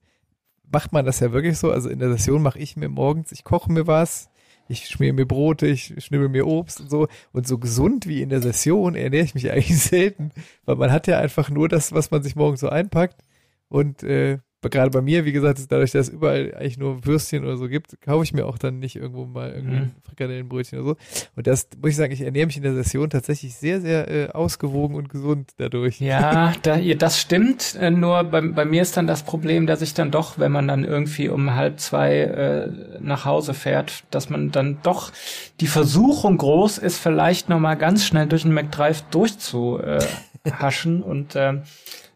[0.71, 1.71] macht man das ja wirklich so.
[1.71, 4.30] Also in der Session mache ich mir morgens, ich koche mir was,
[4.70, 7.07] ich schmier mir Brote, ich schnibbel mir Obst und so.
[7.34, 10.32] Und so gesund wie in der Session ernähre ich mich eigentlich selten,
[10.65, 13.24] weil man hat ja einfach nur das, was man sich morgens so einpackt.
[13.67, 17.45] Und äh, gerade bei mir, wie gesagt, ist dadurch, dass es überall eigentlich nur Würstchen
[17.45, 19.91] oder so gibt, kaufe ich mir auch dann nicht irgendwo mal irgendwie Mhm.
[20.03, 20.95] Frikadellenbrötchen oder so.
[21.38, 24.30] Und das muss ich sagen, ich ernähre mich in der Session tatsächlich sehr, sehr äh,
[24.32, 26.01] ausgewogen und gesund dadurch.
[26.01, 27.76] Ja, da, ihr- das stimmt.
[27.80, 30.68] Äh, Nur bei, bei mir ist dann das Problem, dass ich dann doch, wenn man
[30.68, 35.14] dann irgendwie um halb zwei äh, nach Hause fährt, dass man dann doch
[35.62, 41.36] die Versuchung groß ist, vielleicht noch mal ganz schnell durch den McDrive durchzuhaschen äh, und
[41.36, 41.62] ähm,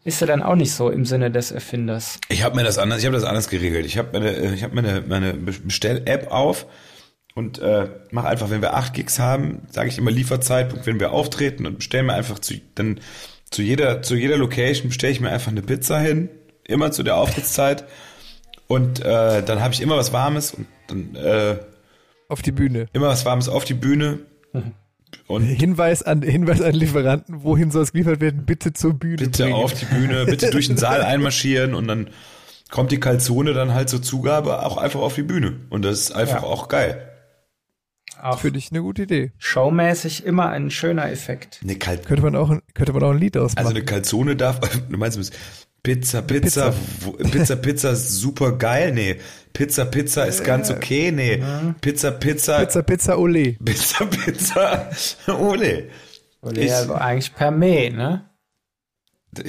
[0.03, 2.19] ist ja dann auch nicht so im Sinne des Erfinders.
[2.29, 3.85] Ich habe mir das anders, ich habe das anders geregelt.
[3.85, 6.65] Ich habe meine, äh, ich habe meine, meine Bestell-App auf
[7.35, 11.11] und äh, mache einfach, wenn wir 8 Gigs haben, sage ich immer Lieferzeitpunkt, wenn wir
[11.11, 12.99] auftreten und bestellen mir einfach zu dann
[13.49, 16.29] zu jeder zu jeder Location bestelle ich mir einfach eine Pizza hin,
[16.65, 17.85] immer zu der Auftrittszeit
[18.67, 21.57] und äh, dann habe ich immer was Warmes und dann äh,
[22.27, 22.87] Auf die Bühne.
[22.93, 24.19] immer was Warmes auf die Bühne
[25.27, 28.45] und Hinweis an, Hinweis an Lieferanten, wohin soll es geliefert werden?
[28.45, 29.55] Bitte zur Bühne bitte bringen.
[29.55, 32.09] auf die Bühne, bitte durch den Saal einmarschieren und dann
[32.69, 36.11] kommt die Calzone dann halt zur Zugabe auch einfach auf die Bühne und das ist
[36.11, 36.47] einfach Ja.
[36.47, 37.09] auch geil.
[38.21, 39.31] Auch Finde ich eine gute Idee.
[39.37, 41.59] showmäßig immer ein schöner Effekt.
[41.61, 43.65] Eine Kal Könnte man auch, ein- könnte man auch ein Lied ausmachen.
[43.65, 44.59] also eine Calzone darf,
[44.89, 45.21] du meinst du
[45.83, 49.17] Pizza, Pizza, Pizza, Pizza, Pizza ist super geil, nee.
[49.51, 51.43] Pizza, Pizza ist ganz okay, nee.
[51.81, 53.53] Pizza, Pizza, Pizza, Pizza, Ole.
[53.63, 54.89] Pizza, Pizza,
[55.39, 55.89] ole.
[56.55, 58.29] Ich- ja, eigentlich per Me, ne?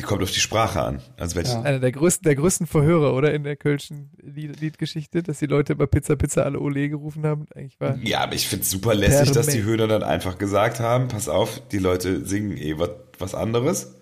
[0.07, 1.03] Kommt auf die Sprache an.
[1.19, 1.63] Also welche, Ja.
[1.63, 3.35] Einer der größten, der größten Verhörer, oder?
[3.35, 7.47] In der Kölschen Lied, Liedgeschichte, dass die Leute bei Pizza, Pizza alle Ole gerufen haben.
[7.55, 7.97] Eigentlich war.
[8.03, 9.63] Ja, aber ich find's super lässig, dass die.
[9.63, 13.95] Höhner dann einfach gesagt haben, pass auf, die Leute singen eh was, was anderes.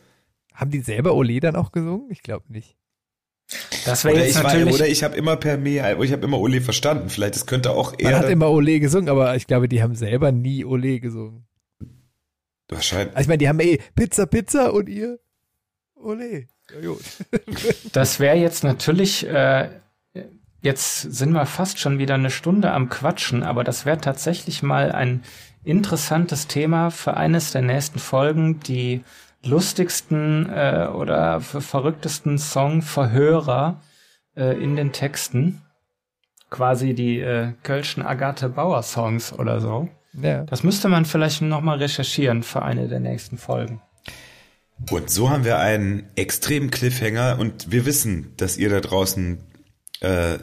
[0.55, 2.07] Haben die selber Ole dann auch gesungen?
[2.11, 2.77] Ich glaube nicht.
[3.85, 6.25] Das wäre Oder jetzt ich, war, natürlich oder ich habe immer per Mail, ich habe
[6.25, 7.09] immer Ole verstanden.
[7.11, 9.95] Vielleicht, es könnte auch Man hat eher, immer Ole gesungen, aber ich glaube, die haben
[9.95, 11.47] selber nie Ole gesungen.
[12.69, 15.19] wahrscheinlich, Also ich meine, die haben eh Pizza, Pizza und ihr
[15.97, 16.47] Ole.
[16.73, 17.03] Ja, gut.
[17.93, 19.69] Das wäre jetzt natürlich, äh,
[20.63, 24.93] jetzt sind wir fast schon wieder eine Stunde am Quatschen, aber das wäre tatsächlich mal
[24.93, 25.23] ein
[25.65, 29.03] interessantes Thema für eines der nächsten Folgen, die
[29.45, 33.81] lustigsten äh, oder für verrücktesten Songverhörer
[34.37, 35.63] äh, in den Texten.
[36.51, 39.89] Quasi die äh, Kölschen Agathe Bauer Songs oder so.
[40.13, 40.45] Ja.
[40.45, 43.81] Das müsste man vielleicht nochmal recherchieren für eine der nächsten Folgen.
[44.91, 49.39] Und so haben wir einen extremen Cliffhanger und wir wissen, dass ihr da draußen
[50.01, 50.39] äh,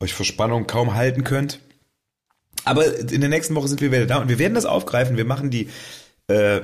[0.00, 1.60] euch vor Spannung kaum halten könnt.
[2.64, 5.16] Aber in der nächsten Woche sind wir wieder da und wir werden das aufgreifen.
[5.16, 5.68] Wir machen die
[6.28, 6.60] äh,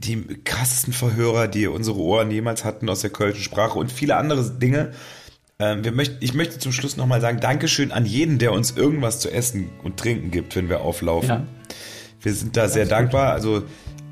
[0.00, 4.50] die krassesten Verhörer, die unsere Ohren jemals hatten aus der kölschen Sprache und viele andere
[4.50, 4.92] Dinge.
[5.58, 9.20] Ähm, wir möchten, ich möchte zum Schluss nochmal sagen, Dankeschön an jeden, der uns irgendwas
[9.20, 11.28] zu essen und trinken gibt, wenn wir auflaufen.
[11.28, 11.46] Ja.
[12.22, 13.32] Wir sind da sehr dankbar.
[13.32, 13.64] Also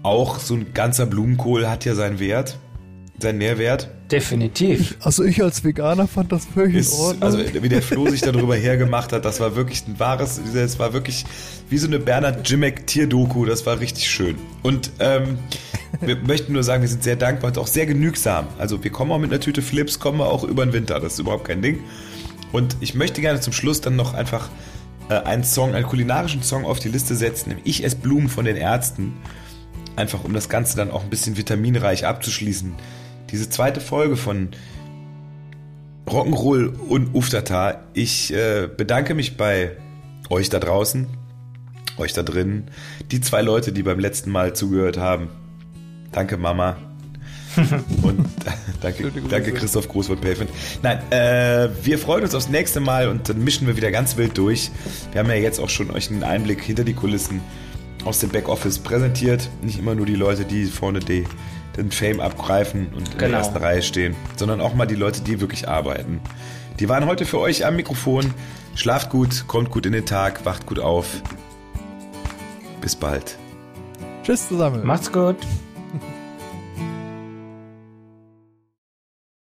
[0.03, 2.59] auch so ein ganzer Blumenkohl hat ja seinen Wert,
[3.21, 3.89] seinen Nährwert.
[4.13, 4.97] Definitiv.
[5.01, 7.23] Also ich als Veganer fand das völlig in Ist, Ordnung.
[7.23, 10.93] also wie der Flo sich darüber hergemacht hat, das war wirklich ein wahres, es war
[10.93, 11.25] wirklich
[11.69, 14.37] wie so eine Bernhard Jimmick Tierdoku, das war richtig schön.
[14.63, 15.39] Und ähm,
[16.01, 18.47] wir möchten nur sagen, wir sind sehr dankbar und auch sehr genügsam.
[18.59, 21.15] Also wir kommen auch mit einer Tüte Flips, kommen wir auch über den Winter, das
[21.15, 21.81] ist überhaupt kein Ding.
[22.53, 24.49] Und ich möchte gerne zum Schluss dann noch einfach
[25.11, 28.45] äh, einen Song, einen kulinarischen Song auf die Liste setzen, nämlich Ich esse Blumen von
[28.47, 29.15] den Ärzten.
[29.97, 32.73] einfach um das Ganze dann auch ein bisschen vitaminreich abzuschließen,
[33.31, 34.51] diese zweite Folge von
[36.07, 37.83] Rock'n'Roll und Uftata.
[37.93, 39.73] Ich äh, bedanke mich bei
[40.31, 41.07] euch da draußen,
[41.99, 42.65] euch da drin,
[43.11, 45.29] die zwei Leute, die beim letzten Mal zugehört haben.
[46.13, 46.77] Danke, Mama.
[48.03, 48.25] und
[48.81, 50.51] danke, danke Christoph Groß von Pavement.
[50.83, 54.39] Nein, äh, wir freuen uns aufs nächste Mal und dann mischen wir wieder ganz wild
[54.39, 54.71] durch.
[55.13, 57.41] Wir haben ja jetzt auch schon euch einen Einblick hinter die Kulissen
[58.05, 59.49] aus dem Backoffice präsentiert.
[59.63, 61.25] Nicht immer nur die Leute, die vorne die,
[61.83, 63.39] den Fame abgreifen und in der Genau.
[63.39, 66.21] ersten Reihe stehen, sondern auch mal die Leute, die wirklich arbeiten.
[66.81, 68.33] Die waren heute für euch am Mikrofon.
[68.75, 71.23] Schlaft gut, kommt gut in den Tag, wacht gut auf.
[72.81, 73.37] Bis bald.
[74.23, 74.85] Tschüss zusammen.
[74.87, 75.37] Macht's gut.